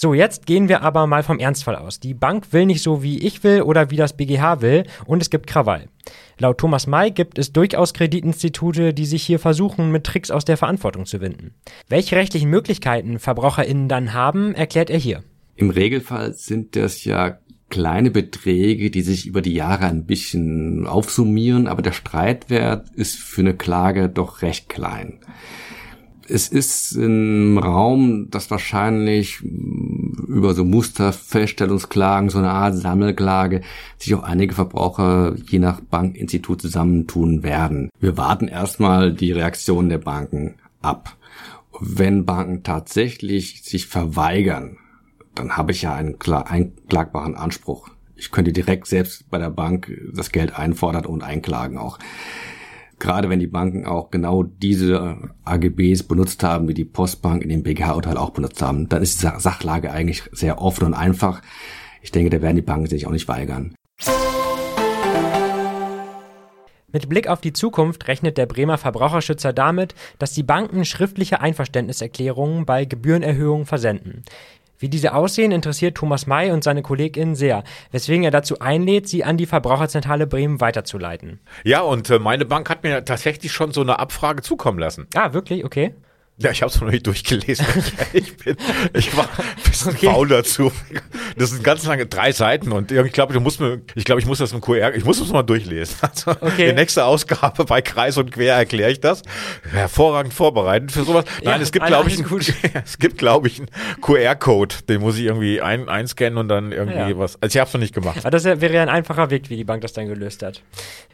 So, 0.00 0.14
jetzt 0.14 0.46
gehen 0.46 0.68
wir 0.68 0.82
aber 0.82 1.08
mal 1.08 1.24
vom 1.24 1.40
Ernstfall 1.40 1.74
aus. 1.74 1.98
Die 1.98 2.14
Bank 2.14 2.52
will 2.52 2.66
nicht 2.66 2.84
so, 2.84 3.02
wie 3.02 3.18
ich 3.18 3.42
will 3.42 3.62
oder 3.62 3.90
wie 3.90 3.96
das 3.96 4.16
BGH 4.16 4.60
will 4.60 4.84
und 5.06 5.20
es 5.20 5.28
gibt 5.28 5.48
Krawall. 5.48 5.88
Laut 6.38 6.58
Thomas 6.58 6.86
May 6.86 7.10
gibt 7.10 7.36
es 7.36 7.52
durchaus 7.52 7.94
Kreditinstitute, 7.94 8.94
die 8.94 9.06
sich 9.06 9.24
hier 9.24 9.40
versuchen, 9.40 9.90
mit 9.90 10.04
Tricks 10.04 10.30
aus 10.30 10.44
der 10.44 10.56
Verantwortung 10.56 11.04
zu 11.04 11.20
winden. 11.20 11.52
Welche 11.88 12.14
rechtlichen 12.14 12.48
Möglichkeiten 12.48 13.18
VerbraucherInnen 13.18 13.88
dann 13.88 14.12
haben, 14.12 14.54
erklärt 14.54 14.88
er 14.88 14.98
hier. 15.00 15.24
Im 15.56 15.70
Regelfall 15.70 16.32
sind 16.32 16.76
das 16.76 17.04
ja 17.04 17.40
kleine 17.68 18.12
Beträge, 18.12 18.92
die 18.92 19.02
sich 19.02 19.26
über 19.26 19.42
die 19.42 19.54
Jahre 19.54 19.86
ein 19.86 20.06
bisschen 20.06 20.86
aufsummieren, 20.86 21.66
aber 21.66 21.82
der 21.82 21.90
Streitwert 21.90 22.88
ist 22.94 23.18
für 23.18 23.40
eine 23.40 23.56
Klage 23.56 24.08
doch 24.08 24.42
recht 24.42 24.68
klein 24.68 25.18
es 26.28 26.48
ist 26.48 26.92
im 26.92 27.58
Raum, 27.58 28.30
dass 28.30 28.50
wahrscheinlich 28.50 29.40
über 29.40 30.54
so 30.54 30.64
Musterfeststellungsklagen, 30.64 32.30
so 32.30 32.38
eine 32.38 32.50
Art 32.50 32.76
Sammelklage, 32.76 33.62
sich 33.96 34.14
auch 34.14 34.22
einige 34.22 34.54
Verbraucher 34.54 35.34
je 35.48 35.58
nach 35.58 35.80
Bankinstitut 35.80 36.60
zusammentun 36.60 37.42
werden. 37.42 37.90
Wir 38.00 38.16
warten 38.16 38.48
erstmal 38.48 39.12
die 39.12 39.32
Reaktion 39.32 39.88
der 39.88 39.98
Banken 39.98 40.56
ab. 40.82 41.16
Wenn 41.80 42.24
Banken 42.24 42.62
tatsächlich 42.62 43.62
sich 43.62 43.86
verweigern, 43.86 44.78
dann 45.34 45.56
habe 45.56 45.72
ich 45.72 45.82
ja 45.82 45.94
einen 45.94 46.16
einklagbaren 46.20 47.36
Anspruch. 47.36 47.90
Ich 48.16 48.32
könnte 48.32 48.52
direkt 48.52 48.88
selbst 48.88 49.30
bei 49.30 49.38
der 49.38 49.50
Bank 49.50 49.90
das 50.12 50.32
Geld 50.32 50.58
einfordern 50.58 51.06
und 51.06 51.22
einklagen 51.22 51.78
auch 51.78 51.98
gerade 52.98 53.28
wenn 53.28 53.40
die 53.40 53.46
Banken 53.46 53.86
auch 53.86 54.10
genau 54.10 54.42
diese 54.42 55.30
AGBs 55.44 56.04
benutzt 56.04 56.42
haben, 56.42 56.68
wie 56.68 56.74
die 56.74 56.84
Postbank 56.84 57.42
in 57.42 57.48
dem 57.48 57.62
BGH-Urteil 57.62 58.16
auch 58.16 58.30
benutzt 58.30 58.62
haben, 58.62 58.88
dann 58.88 59.02
ist 59.02 59.22
die 59.22 59.28
Sachlage 59.38 59.90
eigentlich 59.90 60.22
sehr 60.32 60.60
offen 60.60 60.86
und 60.86 60.94
einfach. 60.94 61.42
Ich 62.02 62.12
denke, 62.12 62.30
da 62.30 62.42
werden 62.42 62.56
die 62.56 62.62
Banken 62.62 62.86
sich 62.86 63.06
auch 63.06 63.12
nicht 63.12 63.28
weigern. 63.28 63.74
Mit 66.90 67.10
Blick 67.10 67.28
auf 67.28 67.42
die 67.42 67.52
Zukunft 67.52 68.08
rechnet 68.08 68.38
der 68.38 68.46
Bremer 68.46 68.78
Verbraucherschützer 68.78 69.52
damit, 69.52 69.94
dass 70.18 70.32
die 70.32 70.42
Banken 70.42 70.86
schriftliche 70.86 71.40
Einverständniserklärungen 71.40 72.64
bei 72.64 72.86
Gebührenerhöhungen 72.86 73.66
versenden. 73.66 74.24
Wie 74.78 74.88
diese 74.88 75.14
aussehen, 75.14 75.52
interessiert 75.52 75.96
Thomas 75.96 76.26
May 76.26 76.50
und 76.52 76.62
seine 76.62 76.82
KollegInnen 76.82 77.34
sehr, 77.34 77.64
weswegen 77.90 78.22
er 78.24 78.30
dazu 78.30 78.60
einlädt, 78.60 79.08
sie 79.08 79.24
an 79.24 79.36
die 79.36 79.46
Verbraucherzentrale 79.46 80.26
Bremen 80.26 80.60
weiterzuleiten. 80.60 81.40
Ja, 81.64 81.80
und 81.80 82.08
äh, 82.10 82.18
meine 82.18 82.44
Bank 82.44 82.70
hat 82.70 82.84
mir 82.84 83.04
tatsächlich 83.04 83.52
schon 83.52 83.72
so 83.72 83.80
eine 83.80 83.98
Abfrage 83.98 84.42
zukommen 84.42 84.78
lassen. 84.78 85.08
Ah, 85.14 85.32
wirklich? 85.32 85.64
Okay. 85.64 85.94
Ja, 86.40 86.52
ich 86.52 86.62
habe 86.62 86.70
es 86.70 86.80
noch 86.80 86.88
nicht 86.88 87.04
durchgelesen. 87.04 87.66
ich, 88.12 88.36
bin, 88.36 88.56
ich 88.94 89.16
war 89.16 89.24
ein 89.24 89.44
bisschen 89.64 89.90
okay. 89.90 90.06
faul 90.06 90.28
dazu. 90.28 90.70
Das 91.36 91.50
sind 91.50 91.64
ganz 91.64 91.84
lange 91.84 92.06
drei 92.06 92.30
Seiten 92.30 92.70
und 92.70 92.92
ich 92.92 93.12
glaube, 93.12 93.32
du 93.32 93.40
musst 93.40 93.58
mir, 93.58 93.80
ich 93.96 94.04
glaube, 94.04 94.20
ich 94.20 94.26
muss 94.26 94.38
das 94.38 94.52
im 94.52 94.60
QR, 94.60 94.94
ich 94.94 95.04
muss 95.04 95.18
das 95.18 95.28
mal 95.30 95.42
durchlesen. 95.42 95.96
Also 96.08 96.30
okay. 96.30 96.68
die 96.68 96.72
nächste 96.72 97.04
Ausgabe 97.04 97.64
bei 97.64 97.82
Kreis 97.82 98.16
und 98.16 98.32
Quer 98.32 98.54
erkläre 98.54 98.90
ich 98.90 99.00
das. 99.00 99.22
Hervorragend 99.70 100.32
vorbereitet 100.32 100.92
für 100.92 101.02
sowas. 101.02 101.24
Nein, 101.42 101.56
ja, 101.56 101.62
es 101.62 101.72
gibt, 101.72 101.86
glaube 101.86 102.08
ich, 102.08 102.18
ein, 102.18 102.40
es 102.84 102.98
gibt, 102.98 103.18
glaube 103.18 103.48
ich, 103.48 103.58
einen 103.58 103.68
QR-Code, 104.00 104.76
den 104.88 105.00
muss 105.00 105.18
ich 105.18 105.24
irgendwie 105.24 105.60
ein, 105.60 105.88
einscannen 105.88 106.38
und 106.38 106.48
dann 106.48 106.72
irgendwie 106.72 107.10
ja. 107.10 107.18
was. 107.18 107.40
Also 107.42 107.56
ich 107.56 107.60
habe 107.60 107.68
es 107.68 107.74
noch 107.74 107.80
nicht 107.80 107.94
gemacht. 107.94 108.18
Aber 108.20 108.30
das 108.30 108.44
wäre 108.44 108.72
ja 108.72 108.82
ein 108.82 108.88
einfacher 108.88 109.30
Weg, 109.30 109.50
wie 109.50 109.56
die 109.56 109.64
Bank 109.64 109.82
das 109.82 109.92
dann 109.92 110.06
gelöst 110.06 110.42
hat. 110.42 110.62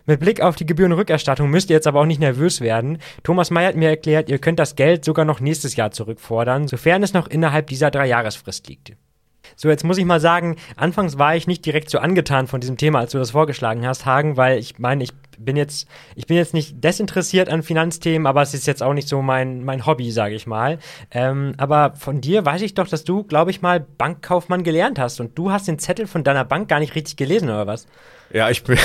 Mit 0.06 0.20
Blick 0.20 0.42
auf 0.42 0.54
die 0.54 0.66
Gebührenrückerstattung 0.66 1.48
müsst 1.48 1.70
ihr 1.70 1.74
jetzt 1.74 1.86
aber 1.86 2.00
auch 2.00 2.06
nicht 2.06 2.20
nervös 2.20 2.60
werden. 2.60 2.98
Thomas 3.22 3.50
May 3.50 3.64
hat 3.64 3.74
mir 3.74 3.88
erklärt, 3.88 4.28
ihr 4.28 4.38
könnt 4.38 4.58
das 4.58 4.76
Geld 4.76 5.04
sogar 5.14 5.24
noch 5.24 5.38
nächstes 5.38 5.76
Jahr 5.76 5.92
zurückfordern, 5.92 6.66
sofern 6.66 7.04
es 7.04 7.12
noch 7.12 7.28
innerhalb 7.28 7.68
dieser 7.68 7.92
Dreijahresfrist 7.92 8.66
liegt. 8.68 8.96
So, 9.54 9.68
jetzt 9.68 9.84
muss 9.84 9.98
ich 9.98 10.04
mal 10.04 10.18
sagen, 10.18 10.56
anfangs 10.74 11.18
war 11.18 11.36
ich 11.36 11.46
nicht 11.46 11.64
direkt 11.64 11.88
so 11.88 11.98
angetan 11.98 12.48
von 12.48 12.60
diesem 12.60 12.76
Thema, 12.76 12.98
als 12.98 13.12
du 13.12 13.18
das 13.18 13.30
vorgeschlagen 13.30 13.86
hast, 13.86 14.04
Hagen, 14.06 14.36
weil 14.36 14.58
ich 14.58 14.80
meine, 14.80 15.04
ich 15.04 15.12
bin 15.38 15.54
jetzt, 15.54 15.86
ich 16.16 16.26
bin 16.26 16.36
jetzt 16.36 16.54
nicht 16.54 16.82
desinteressiert 16.82 17.48
an 17.48 17.62
Finanzthemen, 17.62 18.26
aber 18.26 18.42
es 18.42 18.54
ist 18.54 18.66
jetzt 18.66 18.82
auch 18.82 18.94
nicht 18.94 19.06
so 19.06 19.22
mein, 19.22 19.62
mein 19.64 19.86
Hobby, 19.86 20.10
sage 20.10 20.34
ich 20.34 20.48
mal. 20.48 20.78
Ähm, 21.12 21.54
aber 21.58 21.92
von 21.94 22.20
dir 22.20 22.44
weiß 22.44 22.62
ich 22.62 22.74
doch, 22.74 22.88
dass 22.88 23.04
du, 23.04 23.22
glaube 23.22 23.52
ich 23.52 23.62
mal, 23.62 23.78
Bankkaufmann 23.78 24.64
gelernt 24.64 24.98
hast 24.98 25.20
und 25.20 25.38
du 25.38 25.52
hast 25.52 25.68
den 25.68 25.78
Zettel 25.78 26.08
von 26.08 26.24
deiner 26.24 26.44
Bank 26.44 26.68
gar 26.68 26.80
nicht 26.80 26.96
richtig 26.96 27.16
gelesen, 27.16 27.48
oder 27.48 27.68
was? 27.68 27.86
Ja, 28.34 28.50
ich 28.50 28.64
bin, 28.64 28.76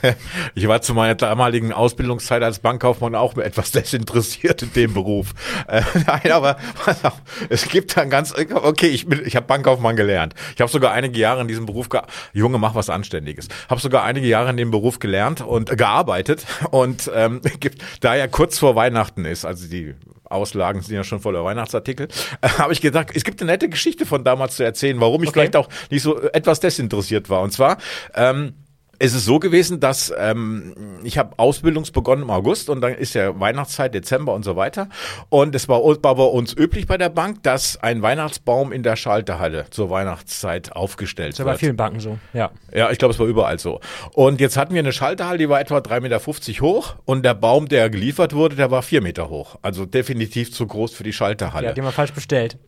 ich 0.54 0.66
war 0.66 0.80
zu 0.80 0.94
meiner 0.94 1.14
damaligen 1.14 1.74
Ausbildungszeit 1.74 2.42
als 2.42 2.60
Bankkaufmann 2.60 3.14
auch 3.14 3.36
etwas 3.36 3.70
desinteressiert 3.70 4.62
in 4.62 4.72
dem 4.72 4.94
Beruf. 4.94 5.34
Äh, 5.68 5.82
nein, 6.06 6.32
aber 6.32 6.56
auf, 7.02 7.20
es 7.50 7.68
gibt 7.68 7.98
dann 7.98 8.08
ganz, 8.08 8.34
okay, 8.34 8.86
ich 8.86 9.06
bin, 9.06 9.20
ich 9.26 9.36
habe 9.36 9.46
Bankkaufmann 9.46 9.94
gelernt. 9.94 10.34
Ich 10.54 10.60
habe 10.62 10.72
sogar 10.72 10.92
einige 10.92 11.18
Jahre 11.18 11.42
in 11.42 11.48
diesem 11.48 11.66
Beruf, 11.66 11.90
Junge, 12.32 12.56
mach 12.56 12.74
was 12.74 12.88
Anständiges. 12.88 13.48
Habe 13.68 13.78
sogar 13.78 14.04
einige 14.04 14.26
Jahre 14.26 14.48
in 14.48 14.56
dem 14.56 14.70
Beruf 14.70 14.98
gelernt 15.00 15.42
und 15.42 15.70
äh, 15.70 15.76
gearbeitet 15.76 16.46
und 16.70 17.10
ähm, 17.14 17.42
gibt, 17.60 17.82
da 18.00 18.14
ja 18.14 18.26
kurz 18.26 18.58
vor 18.58 18.74
Weihnachten 18.74 19.26
ist, 19.26 19.44
also 19.44 19.68
die 19.68 19.94
Auslagen 20.24 20.80
sind 20.80 20.96
ja 20.96 21.04
schon 21.04 21.20
voller 21.20 21.44
Weihnachtsartikel, 21.44 22.08
äh, 22.40 22.48
habe 22.48 22.72
ich 22.72 22.80
gedacht, 22.80 23.10
es 23.14 23.24
gibt 23.24 23.42
eine 23.42 23.52
nette 23.52 23.68
Geschichte 23.68 24.06
von 24.06 24.24
damals 24.24 24.56
zu 24.56 24.64
erzählen, 24.64 24.98
warum 24.98 25.22
ich 25.22 25.28
okay. 25.28 25.40
vielleicht 25.40 25.56
auch 25.56 25.68
nicht 25.90 26.02
so 26.02 26.18
etwas 26.22 26.60
desinteressiert 26.60 27.28
war. 27.28 27.42
Und 27.42 27.52
zwar 27.52 27.76
ähm, 28.14 28.54
es 28.98 29.14
ist 29.14 29.24
so 29.24 29.38
gewesen, 29.38 29.80
dass 29.80 30.12
ähm, 30.16 30.74
ich 31.02 31.18
habe 31.18 31.38
Ausbildungs 31.38 31.90
begonnen 31.90 32.22
im 32.22 32.30
August 32.30 32.68
und 32.70 32.80
dann 32.80 32.94
ist 32.94 33.14
ja 33.14 33.38
Weihnachtszeit, 33.38 33.94
Dezember 33.94 34.34
und 34.34 34.44
so 34.44 34.56
weiter. 34.56 34.88
Und 35.28 35.54
es 35.54 35.68
war, 35.68 35.82
war 35.82 36.14
bei 36.14 36.24
uns 36.24 36.56
üblich 36.56 36.86
bei 36.86 36.98
der 36.98 37.08
Bank, 37.08 37.42
dass 37.42 37.76
ein 37.82 38.02
Weihnachtsbaum 38.02 38.72
in 38.72 38.82
der 38.82 38.96
Schalterhalle 38.96 39.66
zur 39.70 39.90
Weihnachtszeit 39.90 40.72
aufgestellt 40.72 41.32
das 41.32 41.38
wird. 41.40 41.48
Das 41.48 41.54
bei 41.54 41.58
vielen 41.58 41.76
Banken 41.76 42.00
so, 42.00 42.18
ja. 42.32 42.50
Ja, 42.72 42.90
ich 42.90 42.98
glaube, 42.98 43.14
es 43.14 43.20
war 43.20 43.26
überall 43.26 43.58
so. 43.58 43.80
Und 44.12 44.40
jetzt 44.40 44.56
hatten 44.56 44.74
wir 44.74 44.80
eine 44.80 44.92
Schalterhalle, 44.92 45.38
die 45.38 45.48
war 45.48 45.60
etwa 45.60 45.78
3,50 45.78 46.00
Meter 46.00 46.62
hoch 46.62 46.94
und 47.04 47.24
der 47.24 47.34
Baum, 47.34 47.68
der 47.68 47.90
geliefert 47.90 48.34
wurde, 48.34 48.56
der 48.56 48.70
war 48.70 48.82
4 48.82 49.00
Meter 49.00 49.28
hoch. 49.28 49.56
Also 49.62 49.86
definitiv 49.86 50.52
zu 50.52 50.66
groß 50.66 50.92
für 50.92 51.04
die 51.04 51.12
Schalterhalle. 51.12 51.66
Ja, 51.66 51.72
den 51.72 51.84
man 51.84 51.92
falsch 51.92 52.12
bestellt. 52.12 52.58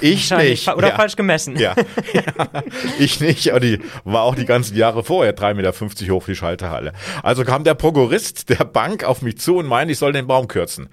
Ich 0.00 0.30
nicht. 0.30 0.68
Oder 0.68 0.88
ja. 0.88 0.96
falsch 0.96 1.16
gemessen. 1.16 1.56
Ja. 1.56 1.74
ja. 2.12 2.22
Ich 2.98 3.20
nicht. 3.20 3.50
Aber 3.50 3.60
die 3.60 3.80
war 4.04 4.22
auch 4.22 4.34
die 4.34 4.44
ganzen 4.44 4.76
Jahre 4.76 5.04
vorher 5.04 5.36
3,50 5.36 5.54
Meter 5.54 6.14
hoch, 6.14 6.26
die 6.26 6.34
Schalterhalle. 6.34 6.92
Also 7.22 7.44
kam 7.44 7.64
der 7.64 7.74
Prokurist 7.74 8.48
der 8.50 8.64
Bank 8.64 9.04
auf 9.04 9.22
mich 9.22 9.38
zu 9.38 9.56
und 9.56 9.66
meinte, 9.66 9.92
ich 9.92 9.98
soll 9.98 10.12
den 10.12 10.26
Baum 10.26 10.48
kürzen. 10.48 10.88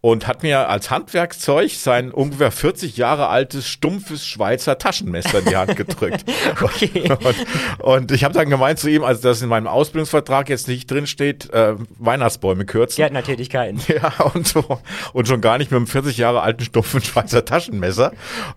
Und 0.00 0.26
hat 0.26 0.42
mir 0.42 0.68
als 0.68 0.90
Handwerkszeug 0.90 1.70
sein 1.72 2.10
ungefähr 2.10 2.50
40 2.50 2.96
Jahre 2.96 3.28
altes, 3.28 3.68
stumpfes 3.68 4.26
Schweizer 4.26 4.78
Taschenmesser 4.78 5.40
in 5.40 5.44
die 5.44 5.56
Hand 5.56 5.76
gedrückt. 5.76 6.24
okay. 6.62 7.10
und, 7.10 7.36
und, 7.84 8.12
ich 8.12 8.24
habe 8.24 8.32
dann 8.32 8.48
gemeint 8.48 8.78
zu 8.78 8.88
ihm, 8.88 9.04
also 9.04 9.22
dass 9.22 9.42
in 9.42 9.48
meinem 9.48 9.66
Ausbildungsvertrag 9.66 10.48
jetzt 10.48 10.68
nicht 10.68 10.90
drin 10.90 11.06
steht, 11.06 11.52
äh, 11.52 11.74
Weihnachtsbäume 11.98 12.64
kürzen. 12.64 12.96
Gärtnertätigkeiten. 12.96 13.80
Ja, 13.90 14.12
und 14.34 14.46
so. 14.46 14.78
Und 15.12 15.26
schon 15.26 15.40
gar 15.40 15.58
nicht 15.58 15.72
mit 15.72 15.76
einem 15.76 15.86
40 15.86 16.16
Jahre 16.16 16.42
alten, 16.42 16.62
stumpfen 16.62 17.02
Schweizer 17.02 17.44
Taschenmesser. 17.44 17.99
Besser. 18.00 18.12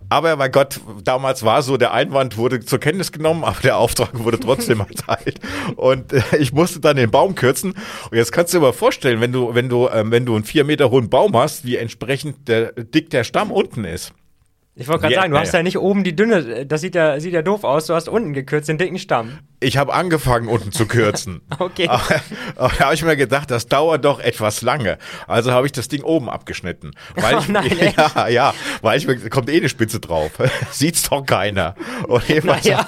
Aber 0.08 0.36
mein 0.36 0.50
Gott, 0.50 0.80
damals 1.02 1.44
war 1.44 1.62
so, 1.62 1.76
der 1.76 1.92
Einwand 1.92 2.36
wurde 2.36 2.60
zur 2.60 2.78
Kenntnis 2.78 3.12
genommen, 3.12 3.44
aber 3.44 3.60
der 3.62 3.76
Auftrag 3.76 4.18
wurde 4.18 4.40
trotzdem 4.40 4.80
erteilt. 4.80 5.40
Und 5.76 6.12
äh, 6.12 6.22
ich 6.38 6.52
musste 6.52 6.80
dann 6.80 6.96
den 6.96 7.10
Baum 7.10 7.34
kürzen. 7.34 7.74
Und 8.10 8.16
jetzt 8.16 8.32
kannst 8.32 8.52
du 8.52 8.58
dir 8.58 8.62
mal 8.62 8.72
vorstellen, 8.72 9.20
wenn 9.20 9.32
du, 9.32 9.54
wenn 9.54 9.68
du, 9.68 9.88
ähm, 9.88 10.10
wenn 10.10 10.26
du 10.26 10.34
einen 10.34 10.44
vier 10.44 10.64
Meter 10.64 10.90
hohen 10.90 11.10
Baum 11.10 11.36
hast, 11.36 11.64
wie 11.64 11.76
entsprechend 11.76 12.48
der, 12.48 12.72
dick 12.72 13.10
der 13.10 13.24
Stamm 13.24 13.50
unten 13.50 13.84
ist. 13.84 14.12
Ich 14.76 14.88
wollte 14.88 15.02
gerade 15.02 15.14
ja, 15.14 15.20
sagen, 15.20 15.32
du 15.32 15.38
hast 15.38 15.52
ja. 15.52 15.60
ja 15.60 15.62
nicht 15.62 15.78
oben 15.78 16.02
die 16.02 16.16
dünne, 16.16 16.66
das 16.66 16.80
sieht 16.80 16.96
ja, 16.96 17.20
sieht 17.20 17.32
ja 17.32 17.42
doof 17.42 17.62
aus, 17.62 17.86
du 17.86 17.94
hast 17.94 18.08
unten 18.08 18.32
gekürzt, 18.32 18.68
den 18.68 18.76
dicken 18.76 18.98
Stamm. 18.98 19.38
Ich 19.64 19.78
habe 19.78 19.94
angefangen, 19.94 20.48
unten 20.48 20.72
zu 20.72 20.84
kürzen. 20.86 21.40
okay. 21.58 21.88
Aber, 21.88 22.20
aber 22.56 22.72
da 22.78 22.84
habe 22.84 22.94
ich 22.94 23.02
mir 23.02 23.16
gedacht, 23.16 23.50
das 23.50 23.66
dauert 23.66 24.04
doch 24.04 24.20
etwas 24.20 24.60
lange. 24.60 24.98
Also 25.26 25.52
habe 25.52 25.64
ich 25.64 25.72
das 25.72 25.88
Ding 25.88 26.02
oben 26.02 26.28
abgeschnitten. 26.28 26.90
Weil 27.14 27.36
oh, 27.36 27.38
ich, 27.38 27.48
nein, 27.48 27.94
ja, 27.96 28.28
ja, 28.28 28.54
weil 28.82 28.98
ich 28.98 29.06
mir, 29.06 29.16
kommt 29.30 29.48
eh 29.48 29.56
eine 29.56 29.70
Spitze 29.70 30.00
drauf. 30.00 30.32
Sieht's 30.70 31.08
doch 31.08 31.24
keiner. 31.24 31.76
Und 32.06 32.28
jedenfalls 32.28 32.64
naja. 32.64 32.84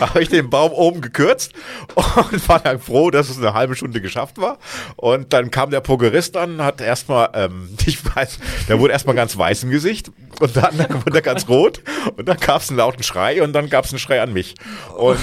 habe 0.00 0.22
ich 0.22 0.30
den 0.30 0.48
Baum 0.48 0.72
oben 0.72 1.02
gekürzt 1.02 1.52
und 1.94 2.48
war 2.48 2.60
dann 2.60 2.80
froh, 2.80 3.10
dass 3.10 3.28
es 3.28 3.36
eine 3.36 3.52
halbe 3.52 3.76
Stunde 3.76 4.00
geschafft 4.00 4.38
war. 4.38 4.58
Und 4.96 5.34
dann 5.34 5.50
kam 5.50 5.70
der 5.70 5.80
Prokurist 5.80 6.38
an, 6.38 6.62
hat 6.62 6.80
erstmal, 6.80 7.28
ähm, 7.34 7.68
ich 7.84 7.98
weiß, 8.14 8.38
der 8.68 8.78
wurde 8.80 8.94
erstmal 8.94 9.16
ganz 9.16 9.36
weiß 9.36 9.64
im 9.64 9.70
Gesicht 9.70 10.10
Und 10.40 10.56
dann 10.56 10.78
wurde 10.78 11.18
er 11.18 11.22
ganz 11.22 11.48
rot 11.48 11.80
und 12.16 12.28
dann 12.28 12.38
gab 12.38 12.62
es 12.62 12.68
einen 12.68 12.78
lauten 12.78 13.02
Schrei 13.02 13.42
und 13.42 13.52
dann 13.52 13.68
gab 13.68 13.84
es 13.84 13.92
einen 13.92 13.98
Schrei 13.98 14.20
an 14.22 14.32
mich. 14.32 14.54
Und 14.96 15.18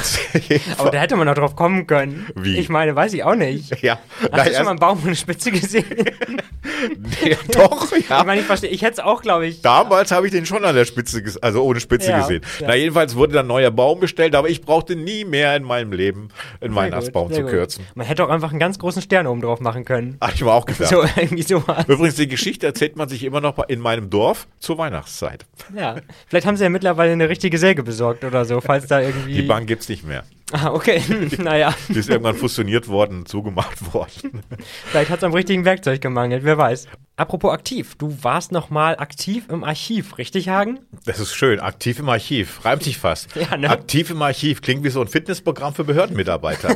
Aber 0.78 0.92
da 0.92 1.00
hätte 1.00 1.16
man 1.16 1.28
noch 1.28 1.36
drauf 1.36 1.56
kommen 1.56 1.88
können. 1.88 2.28
Wie? 2.36 2.58
Ich 2.58 2.70
meine, 2.70 2.96
weiß 2.96 3.14
ich 3.14 3.24
auch 3.24 3.36
nicht. 3.36 3.82
ja, 3.82 4.00
Hast 4.22 4.32
na, 4.32 4.44
du 4.44 4.54
schon 4.54 4.64
mal 4.66 4.70
einen 4.72 4.80
Baum 4.80 5.02
ohne 5.04 5.16
Spitze 5.16 5.52
gesehen? 5.52 5.86
nee, 7.24 7.38
doch, 7.54 7.92
ja. 7.92 8.20
Ich 8.20 8.26
meine, 8.26 8.42
ich 8.42 8.48
verstehe, 8.48 8.70
ich 8.70 8.82
hätte 8.82 8.94
es 8.94 9.00
auch, 9.00 9.22
glaube 9.22 9.48
ich. 9.48 9.62
Damals 9.62 10.12
habe 10.12 10.26
ich 10.28 10.32
den 10.32 10.46
schon 10.46 10.64
an 10.66 10.76
der 10.76 10.86
Spitze, 10.86 11.24
also 11.42 11.64
ohne 11.64 11.80
Spitze 11.80 12.10
Ja, 12.12 12.20
gesehen. 12.22 12.42
ja. 12.60 12.68
Na, 12.68 12.76
jedenfalls 12.76 13.16
wurde 13.16 13.34
dann 13.34 13.46
ein 13.46 13.50
neuer 13.50 13.72
Baum 13.72 14.00
bestellt, 14.00 14.36
aber 14.36 14.50
ich 14.50 14.62
brauchte 14.62 14.96
nie 14.96 15.26
mehr 15.26 15.56
in 15.56 15.64
meinem 15.64 15.92
Leben 15.92 16.30
einen 16.60 16.76
Weihnachtsbaum 16.76 17.28
gut, 17.28 17.36
zu 17.36 17.42
gut. 17.44 17.52
kürzen. 17.52 17.86
Man 17.96 18.06
hätte 18.06 18.24
auch 18.24 18.30
einfach 18.30 18.52
einen 18.52 18.60
ganz 18.60 18.80
großen 18.80 19.02
Stern 19.02 19.28
oben 19.28 19.42
drauf 19.42 19.60
machen 19.60 19.86
können. 19.86 20.18
Ach, 20.20 20.34
ich 20.34 20.44
war 20.46 20.56
auch 20.56 20.66
gedacht. 20.66 20.90
So, 20.90 21.04
irgendwie 21.16 21.44
sowas. 21.44 21.86
Übrigens, 21.88 22.16
die 22.16 22.28
Geschichte 22.28 22.66
erzählt 22.66 22.96
man 22.96 23.10
sich 23.10 23.24
immer 23.24 23.42
noch 23.42 23.58
in 23.68 23.80
meinem 23.80 24.10
Dorf 24.10 24.48
zur 24.60 24.78
Weihnachtszeit. 24.78 25.46
Ja. 25.76 25.96
Vielleicht 26.28 26.46
haben 26.48 26.58
sie 26.58 26.64
ja 26.64 26.70
mittlerweile 26.70 27.12
eine 27.14 27.30
richtige 27.30 27.58
Säge 27.58 27.84
besorgt 27.84 28.24
oder 28.24 28.46
so, 28.46 28.62
falls 28.62 28.88
da 28.88 29.02
irgendwie. 29.02 29.34
Die 29.34 29.42
Bank 29.44 29.68
gibt's 29.68 29.90
nicht 29.90 30.06
mehr. 30.06 30.24
Ah, 30.52 30.72
okay. 30.72 31.02
naja, 31.38 31.74
Die 31.88 32.00
ist 32.00 32.10
irgendwann 32.10 32.36
fusioniert 32.36 32.88
worden 32.88 33.20
und 33.20 33.28
zugemacht 33.28 33.94
worden. 33.94 34.42
vielleicht 34.86 35.10
hat 35.10 35.20
es 35.20 35.24
am 35.24 35.34
richtigen 35.34 35.66
Werkzeug 35.66 36.02
gemangelt, 36.02 36.44
wer 36.44 36.58
weiß. 36.58 36.88
Apropos 37.18 37.52
aktiv, 37.54 37.96
du 37.96 38.18
warst 38.22 38.52
noch 38.52 38.70
mal 38.70 38.98
aktiv 38.98 39.46
im 39.50 39.64
Archiv, 39.64 40.18
richtig, 40.18 40.50
Hagen? 40.50 40.80
Das 41.06 41.20
ist 41.20 41.36
schön. 41.36 41.60
Aktiv 41.60 42.00
im 42.00 42.10
Archiv. 42.10 42.66
Reimt 42.66 42.82
sich 42.84 42.98
fast. 42.98 43.36
Ja, 43.36 43.58
ne? 43.58 43.70
Aktiv 43.70 44.10
im 44.10 44.22
Archiv. 44.22 44.62
Klingt 44.62 44.84
wie 44.84 44.90
so 44.90 45.02
ein 45.02 45.08
Fitnessprogramm 45.08 45.76
für 45.76 45.84
Behördenmitarbeiter. 45.84 46.76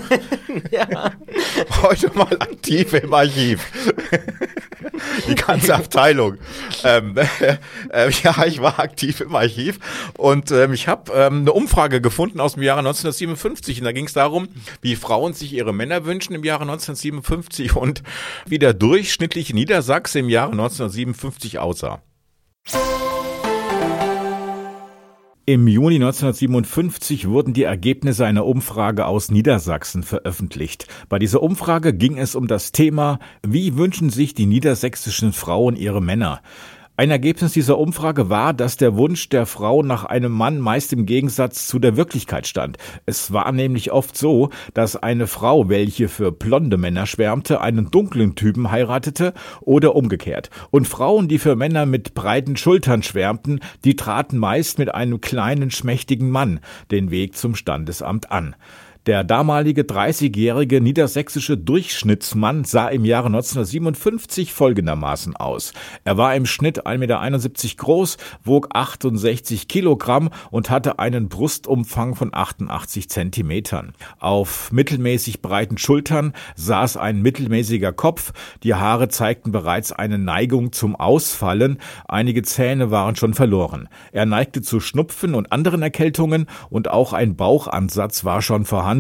Ja. 0.70 1.12
Heute 1.82 2.12
mal 2.16 2.34
aktiv 2.40 2.94
im 2.94 3.14
Archiv. 3.14 3.66
Die 5.28 5.36
ganze 5.36 5.76
Abteilung. 5.76 6.38
Ähm, 6.84 7.16
äh, 7.90 8.10
ja, 8.24 8.46
ich 8.46 8.62
war 8.62 8.80
aktiv 8.80 9.22
im 9.22 9.36
Archiv 9.36 9.80
und 10.18 10.52
ähm, 10.52 10.74
ich 10.74 10.88
habe 10.88 11.12
ähm, 11.14 11.42
eine 11.42 11.54
Umfrage 11.54 12.02
gefunden 12.02 12.40
aus 12.40 12.54
dem 12.54 12.64
Jahre 12.64 12.80
1957 12.80 13.80
und 13.80 13.86
da 13.86 13.92
ging 13.92 14.06
es 14.06 14.14
darum, 14.14 14.48
wie 14.82 14.96
Frauen 14.96 15.34
sich 15.34 15.54
ihre 15.54 15.74
Männer 15.74 16.06
wünschen 16.06 16.34
im 16.34 16.44
Jahre 16.44 16.64
1957 16.64 17.76
und 17.76 18.04
wie 18.46 18.60
der 18.60 18.74
durchschnittliche 18.74 19.54
Niedersachse 19.54 20.20
im 20.20 20.30
Jahre 20.30 20.52
1957 20.52 21.60
aussah. 21.60 22.02
Im 25.48 25.68
Juni 25.68 25.98
1957 25.98 27.30
wurden 27.30 27.54
die 27.54 27.62
Ergebnisse 27.62 28.26
einer 28.26 28.48
Umfrage 28.48 29.06
aus 29.06 29.30
Niedersachsen 29.30 30.02
veröffentlicht. 30.02 30.88
Bei 31.08 31.20
dieser 31.20 31.44
Umfrage 31.44 31.94
ging 31.94 32.18
es 32.18 32.34
um 32.34 32.48
das 32.48 32.72
Thema, 32.72 33.20
wie 33.46 33.78
wünschen 33.78 34.10
sich 34.10 34.34
die 34.34 34.48
niedersächsischen 34.48 35.34
Frauen 35.34 35.76
ihre 35.76 36.02
Männer? 36.02 36.42
Ein 36.98 37.12
Ergebnis 37.12 37.52
dieser 37.52 37.78
Umfrage 37.78 38.30
war, 38.30 38.54
dass 38.54 38.78
der 38.78 38.96
Wunsch 38.96 39.28
der 39.28 39.46
Frau 39.46 39.84
nach 39.84 40.06
einem 40.06 40.32
Mann 40.32 40.60
meist 40.60 40.94
im 40.94 41.06
Gegensatz 41.06 41.68
zu 41.68 41.78
der 41.78 41.98
Wirklichkeit 41.98 42.48
stand. 42.48 42.78
Es 43.06 43.34
war 43.34 43.52
nämlich 43.52 43.92
oft 43.92 44.16
so, 44.18 44.50
dass 44.74 44.96
eine 44.96 45.28
Frau, 45.28 45.68
welche 45.68 46.08
für 46.08 46.32
blonde 46.32 46.78
Männer 46.78 47.06
schwärmte, 47.06 47.60
einen 47.60 47.92
dunklen 47.92 48.36
Typen 48.36 48.72
heiratete 48.72 49.34
oder 49.60 49.94
umgekehrt. 49.94 50.50
Und 50.72 50.88
Frauen, 50.88 51.28
die 51.28 51.38
für 51.38 51.58
Männer 51.58 51.86
mit 51.86 52.14
breiten 52.14 52.56
Schultern 52.56 53.04
schwärmten, 53.04 53.60
die 53.84 53.98
traten 53.98 54.38
meist 54.38 54.80
mit 54.80 54.96
einem 54.96 55.20
kleinen, 55.20 55.72
schmächtigen 55.72 56.30
Mann 56.30 56.62
den 56.92 57.12
Weg 57.12 57.36
zum 57.36 57.56
Standesamt 57.56 58.32
an. 58.32 58.56
Der 59.06 59.24
damalige 59.24 59.84
30-jährige 59.84 60.82
niedersächsische 60.82 61.60
Durchschnittsmann 61.60 62.64
sah 62.64 62.88
im 62.88 63.06
Jahre 63.06 63.28
1957 63.28 64.52
folgendermaßen 64.52 65.36
aus. 65.36 65.74
Er 66.06 66.18
war 66.18 66.34
im 66.34 66.48
Schnitt 66.48 66.88
1,71 66.88 66.98
Meter 66.98 67.76
groß, 67.84 68.18
wog 68.44 68.70
68 68.74 69.68
Kilogramm 69.68 70.32
und 70.50 70.72
hatte 70.72 70.98
einen 70.98 71.30
Brustumfang 71.30 72.16
von 72.16 72.34
88 72.34 73.08
Zentimetern. 73.08 73.94
Auf 74.18 74.72
mittelmäßig 74.72 75.44
breiten 75.44 75.78
Schultern 75.78 76.34
saß 76.56 76.98
ein 76.98 77.22
mittelmäßiger 77.22 77.94
Kopf, 77.94 78.34
die 78.64 78.74
Haare 78.74 79.10
zeigten 79.10 79.52
bereits 79.52 79.92
eine 79.92 80.18
Neigung 80.18 80.72
zum 80.72 80.96
Ausfallen, 80.96 81.78
einige 82.08 82.42
Zähne 82.42 82.90
waren 82.90 83.16
schon 83.16 83.36
verloren. 83.36 83.88
Er 84.12 84.26
neigte 84.26 84.64
zu 84.64 84.80
Schnupfen 84.80 85.36
und 85.36 85.52
anderen 85.52 85.84
Erkältungen 85.84 86.48
und 86.72 86.90
auch 86.90 87.14
ein 87.14 87.36
Bauchansatz 87.36 88.26
war 88.26 88.42
schon 88.42 88.66
vorhanden. 88.66 88.95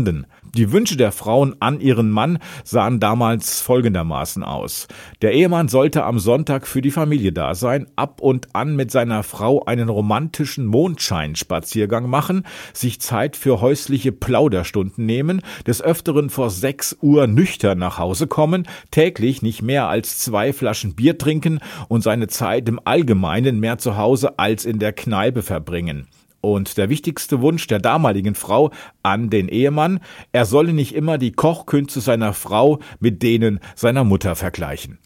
Die 0.55 0.71
Wünsche 0.71 0.97
der 0.97 1.11
Frauen 1.11 1.55
an 1.59 1.79
ihren 1.79 2.09
Mann 2.09 2.39
sahen 2.63 2.99
damals 2.99 3.61
folgendermaßen 3.61 4.43
aus. 4.43 4.87
Der 5.21 5.33
Ehemann 5.33 5.67
sollte 5.67 6.03
am 6.03 6.19
Sonntag 6.19 6.67
für 6.67 6.81
die 6.81 6.91
Familie 6.91 7.31
da 7.31 7.55
sein, 7.55 7.87
ab 7.95 8.21
und 8.21 8.55
an 8.55 8.75
mit 8.75 8.91
seiner 8.91 9.23
Frau 9.23 9.63
einen 9.63 9.89
romantischen 9.89 10.65
Mondscheinspaziergang 10.65 12.09
machen, 12.09 12.43
sich 12.73 13.01
Zeit 13.01 13.35
für 13.35 13.61
häusliche 13.61 14.11
Plauderstunden 14.11 15.05
nehmen, 15.05 15.41
des 15.67 15.81
Öfteren 15.81 16.29
vor 16.29 16.49
sechs 16.49 16.97
Uhr 17.01 17.27
nüchtern 17.27 17.77
nach 17.77 17.97
Hause 17.97 18.27
kommen, 18.27 18.67
täglich 18.91 19.41
nicht 19.41 19.61
mehr 19.61 19.87
als 19.87 20.19
zwei 20.19 20.53
Flaschen 20.53 20.95
Bier 20.95 21.17
trinken 21.17 21.59
und 21.87 22.01
seine 22.01 22.27
Zeit 22.27 22.67
im 22.69 22.79
Allgemeinen 22.83 23.59
mehr 23.59 23.77
zu 23.77 23.97
Hause 23.97 24.39
als 24.39 24.65
in 24.65 24.79
der 24.79 24.93
Kneipe 24.93 25.41
verbringen. 25.41 26.07
Und 26.45 26.77
der 26.77 26.89
wichtigste 26.89 27.41
Wunsch 27.41 27.65
der 27.65 27.79
damaligen 27.79 28.35
Frau 28.35 28.69
an 29.01 29.31
den 29.31 29.49
Ehemann, 29.49 29.99
er 30.31 30.45
solle 30.45 30.73
nicht 30.73 30.93
immer 30.93 31.17
die 31.17 31.31
Kochkünste 31.31 32.01
seiner 32.01 32.33
Frau 32.33 32.77
mit 32.99 33.23
denen 33.23 33.59
seiner 33.73 34.03
Mutter 34.03 34.35
vergleichen. 34.35 34.99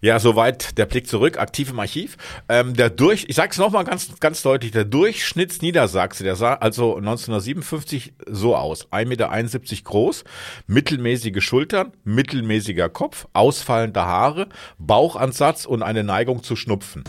Ja, 0.00 0.20
soweit 0.20 0.78
der 0.78 0.86
Blick 0.86 1.08
zurück, 1.08 1.36
aktiv 1.36 1.70
im 1.70 1.80
Archiv. 1.80 2.16
Ähm, 2.48 2.74
der 2.74 2.90
Durch, 2.90 3.26
ich 3.28 3.34
sag's 3.34 3.58
nochmal 3.58 3.82
ganz, 3.82 4.18
ganz 4.20 4.42
deutlich, 4.42 4.70
der 4.70 4.84
Durchschnittsniedersachse, 4.84 6.22
der 6.22 6.36
sah 6.36 6.54
also 6.54 6.96
1957 6.96 8.14
so 8.28 8.54
aus. 8.54 8.88
1,71 8.92 9.06
Meter 9.08 9.82
groß, 9.82 10.24
mittelmäßige 10.68 11.42
Schultern, 11.42 11.92
mittelmäßiger 12.04 12.88
Kopf, 12.88 13.26
ausfallende 13.32 14.02
Haare, 14.02 14.48
Bauchansatz 14.78 15.66
und 15.66 15.82
eine 15.82 16.04
Neigung 16.04 16.44
zu 16.44 16.54
Schnupfen. 16.54 17.02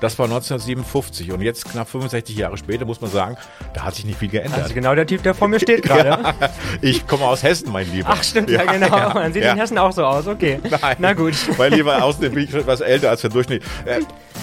Das 0.00 0.18
war 0.18 0.24
1957 0.24 1.30
und 1.30 1.42
jetzt 1.42 1.70
knapp 1.70 1.88
65 1.88 2.36
Jahre 2.36 2.56
später 2.56 2.86
muss 2.86 3.00
man 3.00 3.10
sagen, 3.10 3.36
da 3.74 3.84
hat 3.84 3.94
sich 3.94 4.06
nicht 4.06 4.18
viel 4.18 4.28
geändert. 4.28 4.62
Also 4.62 4.74
genau 4.74 4.94
der 4.94 5.06
Typ, 5.06 5.22
der 5.22 5.34
vor 5.34 5.48
mir 5.48 5.60
steht 5.60 5.82
gerade. 5.82 6.34
Ich 6.80 7.06
komme 7.06 7.24
aus 7.24 7.42
Hessen, 7.42 7.70
mein 7.70 7.90
Lieber. 7.92 8.08
Ach 8.10 8.22
stimmt, 8.22 8.48
ja, 8.48 8.64
genau. 8.64 8.88
Man 8.88 9.32
sieht 9.32 9.44
ja. 9.44 9.52
in 9.52 9.58
Hessen 9.58 9.76
auch 9.76 9.92
so 9.92 10.04
aus, 10.04 10.26
okay. 10.26 10.58
Nein. 10.62 10.96
Na 10.98 11.12
gut. 11.12 11.34
Mein 11.58 11.72
Lieber, 11.72 12.02
außerdem 12.02 12.32
bin 12.32 12.44
ich 12.44 12.50
schon 12.50 12.60
etwas 12.60 12.80
älter 12.80 13.10
als 13.10 13.20
der 13.20 13.30
Durchschnitt. 13.30 13.62
Äh, 13.84 14.00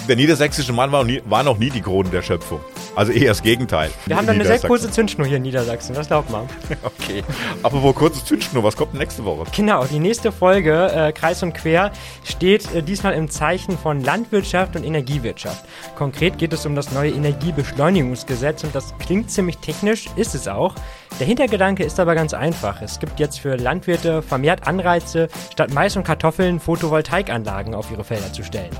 Der 0.08 0.16
niedersächsische 0.16 0.72
Mann 0.72 0.90
war 0.90 1.00
noch, 1.04 1.06
nie, 1.06 1.22
war 1.26 1.42
noch 1.42 1.58
nie 1.58 1.68
die 1.68 1.82
Krone 1.82 2.08
der 2.08 2.22
Schöpfung. 2.22 2.60
Also 2.96 3.12
eher 3.12 3.28
das 3.28 3.42
Gegenteil. 3.42 3.90
Wir 4.06 4.16
haben 4.16 4.26
dann 4.26 4.36
eine 4.36 4.46
sehr 4.46 4.58
kurze 4.58 4.90
Zündschnur 4.90 5.26
hier 5.26 5.36
in 5.36 5.42
Niedersachsen, 5.42 5.94
das 5.94 6.06
glaubt 6.06 6.30
man. 6.30 6.48
Okay. 6.82 7.22
Aber 7.62 7.82
wo 7.82 7.92
kurzes 7.92 8.24
Zündschnur, 8.24 8.62
was 8.62 8.76
kommt 8.76 8.94
nächste 8.94 9.24
Woche? 9.24 9.44
Genau, 9.54 9.84
die 9.84 9.98
nächste 9.98 10.32
Folge, 10.32 10.90
äh, 10.92 11.12
Kreis 11.12 11.42
und 11.42 11.52
Quer, 11.52 11.92
steht 12.24 12.72
äh, 12.74 12.82
diesmal 12.82 13.14
im 13.14 13.28
Zeichen 13.30 13.76
von 13.76 14.02
Landwirtschaft 14.02 14.76
und 14.76 14.84
Energiewirtschaft. 14.84 15.64
Konkret 15.96 16.38
geht 16.38 16.52
es 16.52 16.64
um 16.66 16.74
das 16.74 16.92
neue 16.92 17.10
Energiebeschleunigungsgesetz 17.10 18.64
und 18.64 18.74
das 18.74 18.94
klingt 18.98 19.30
ziemlich 19.30 19.58
technisch, 19.58 20.06
ist 20.16 20.34
es 20.34 20.48
auch. 20.48 20.74
Der 21.18 21.26
Hintergedanke 21.26 21.82
ist 21.84 21.98
aber 21.98 22.14
ganz 22.14 22.32
einfach. 22.32 22.80
Es 22.80 23.00
gibt 23.00 23.18
jetzt 23.18 23.40
für 23.40 23.56
Landwirte 23.56 24.22
vermehrt 24.22 24.66
Anreize, 24.68 25.28
statt 25.52 25.72
Mais 25.72 25.96
und 25.96 26.04
Kartoffeln 26.04 26.60
Photovoltaikanlagen 26.60 27.74
auf 27.74 27.90
ihre 27.90 28.04
Felder 28.04 28.32
zu 28.32 28.44
stellen. 28.44 28.70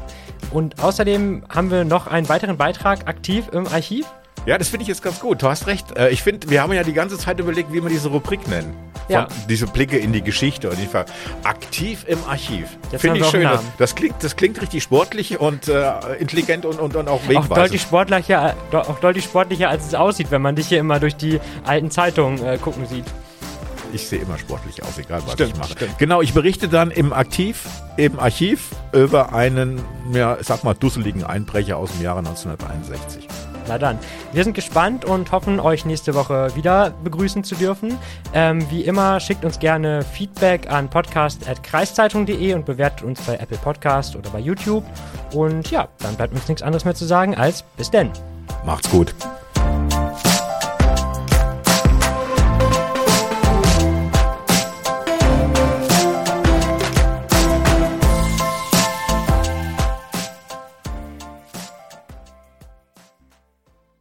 Und 0.52 0.82
außerdem 0.82 1.44
haben 1.48 1.70
wir 1.70 1.84
noch 1.84 2.06
einen 2.06 2.28
weiteren 2.28 2.56
Beitrag 2.56 3.08
aktiv 3.08 3.46
im 3.52 3.66
Archiv. 3.66 4.06
Ja, 4.46 4.56
das 4.56 4.68
finde 4.68 4.82
ich 4.82 4.88
jetzt 4.88 5.02
ganz 5.02 5.20
gut. 5.20 5.42
Du 5.42 5.48
hast 5.48 5.66
recht. 5.66 5.96
Äh, 5.98 6.10
Ich 6.10 6.22
finde, 6.22 6.48
wir 6.48 6.62
haben 6.62 6.72
ja 6.72 6.84
die 6.84 6.92
ganze 6.92 7.18
Zeit 7.18 7.38
überlegt, 7.40 7.72
wie 7.72 7.82
wir 7.82 7.90
diese 7.90 8.08
Rubrik 8.08 8.46
nennen. 8.48 8.74
Von 9.08 9.14
Ja. 9.16 9.28
Diese 9.48 9.66
Blicke 9.66 9.98
in 9.98 10.12
die 10.12 10.22
Geschichte 10.22 10.70
und 10.70 10.78
einfach 10.78 11.04
aktiv 11.44 12.04
im 12.06 12.18
Archiv. 12.28 12.68
Finde 12.96 13.18
ich 13.18 13.24
auch 13.24 13.30
schön. 13.30 13.42
Das, 13.42 13.62
das, 13.78 13.94
klingt, 13.94 14.22
das 14.22 14.36
klingt 14.36 14.60
richtig 14.60 14.82
sportlich 14.82 15.40
und 15.40 15.68
äh, 15.68 15.92
intelligent 16.18 16.64
und, 16.64 16.78
und, 16.78 16.94
und 16.94 17.08
auch 17.08 17.14
Auch 17.22 17.28
wegweisend. 17.28 17.56
deutlich, 17.56 17.82
sportlicher, 17.82 18.54
auch 18.72 19.00
deutlich 19.00 19.24
sportlicher, 19.24 19.68
als 19.70 19.86
es 19.86 19.94
aussieht, 19.94 20.30
wenn 20.30 20.42
man 20.42 20.54
dich 20.56 20.68
hier 20.68 20.78
immer 20.78 21.00
durch 21.00 21.16
die 21.16 21.40
alten 21.64 21.90
Zeitungen 21.90 22.44
äh, 22.44 22.58
gucken 22.58 22.86
sieht. 22.86 23.04
Ich 23.94 24.06
sehe 24.06 24.18
immer 24.20 24.36
sportlich 24.36 24.82
aus, 24.82 24.98
egal 24.98 25.22
was 25.24 25.32
Stimmt, 25.32 25.52
ich 25.54 25.58
mache. 25.58 25.72
stimmt. 25.72 25.96
Genau, 25.98 26.20
ich 26.20 26.34
berichte 26.34 26.68
dann 26.68 26.90
im 26.90 27.14
Aktiv, 27.14 27.64
im 27.96 28.18
Archiv 28.20 28.68
über 28.92 29.32
einen, 29.32 29.80
ja, 30.12 30.36
ich 30.38 30.46
sag 30.46 30.62
mal, 30.62 30.74
dusseligen 30.74 31.24
Einbrecher 31.24 31.78
aus 31.78 31.92
dem 31.92 32.02
Jahre 32.02 32.18
1961. 32.18 33.26
Na 33.68 33.78
dann, 33.78 33.98
wir 34.33 34.42
sind 34.44 34.54
gespannt 34.54 35.04
und 35.04 35.31
hoffen, 35.31 35.61
euch 35.61 35.85
nächste 35.85 36.14
Woche 36.14 36.54
wieder 36.57 36.92
begrüßen 37.04 37.44
zu 37.44 37.54
dürfen. 37.54 37.98
Ähm, 38.33 38.68
wie 38.70 38.83
immer, 38.83 39.20
schickt 39.20 39.44
uns 39.44 39.59
gerne 39.59 40.02
Feedback 40.02 40.70
an 40.70 40.88
podcast.kreiszeitung.de 40.88 42.54
und 42.54 42.64
bewertet 42.64 43.02
uns 43.02 43.20
bei 43.22 43.37
Apple 43.37 43.59
Podcast 43.59 44.16
oder 44.16 44.31
bei 44.31 44.40
YouTube. 44.40 44.85
Und 45.35 45.70
ja, 45.70 45.88
dann 45.98 46.16
bleibt 46.16 46.35
uns 46.35 46.48
nichts 46.48 46.62
anderes 46.62 46.85
mehr 46.85 46.94
zu 46.94 47.04
sagen 47.04 47.35
als 47.35 47.62
bis 47.76 47.90
denn. 47.90 48.11
Macht's 48.64 48.90
gut. 48.90 49.14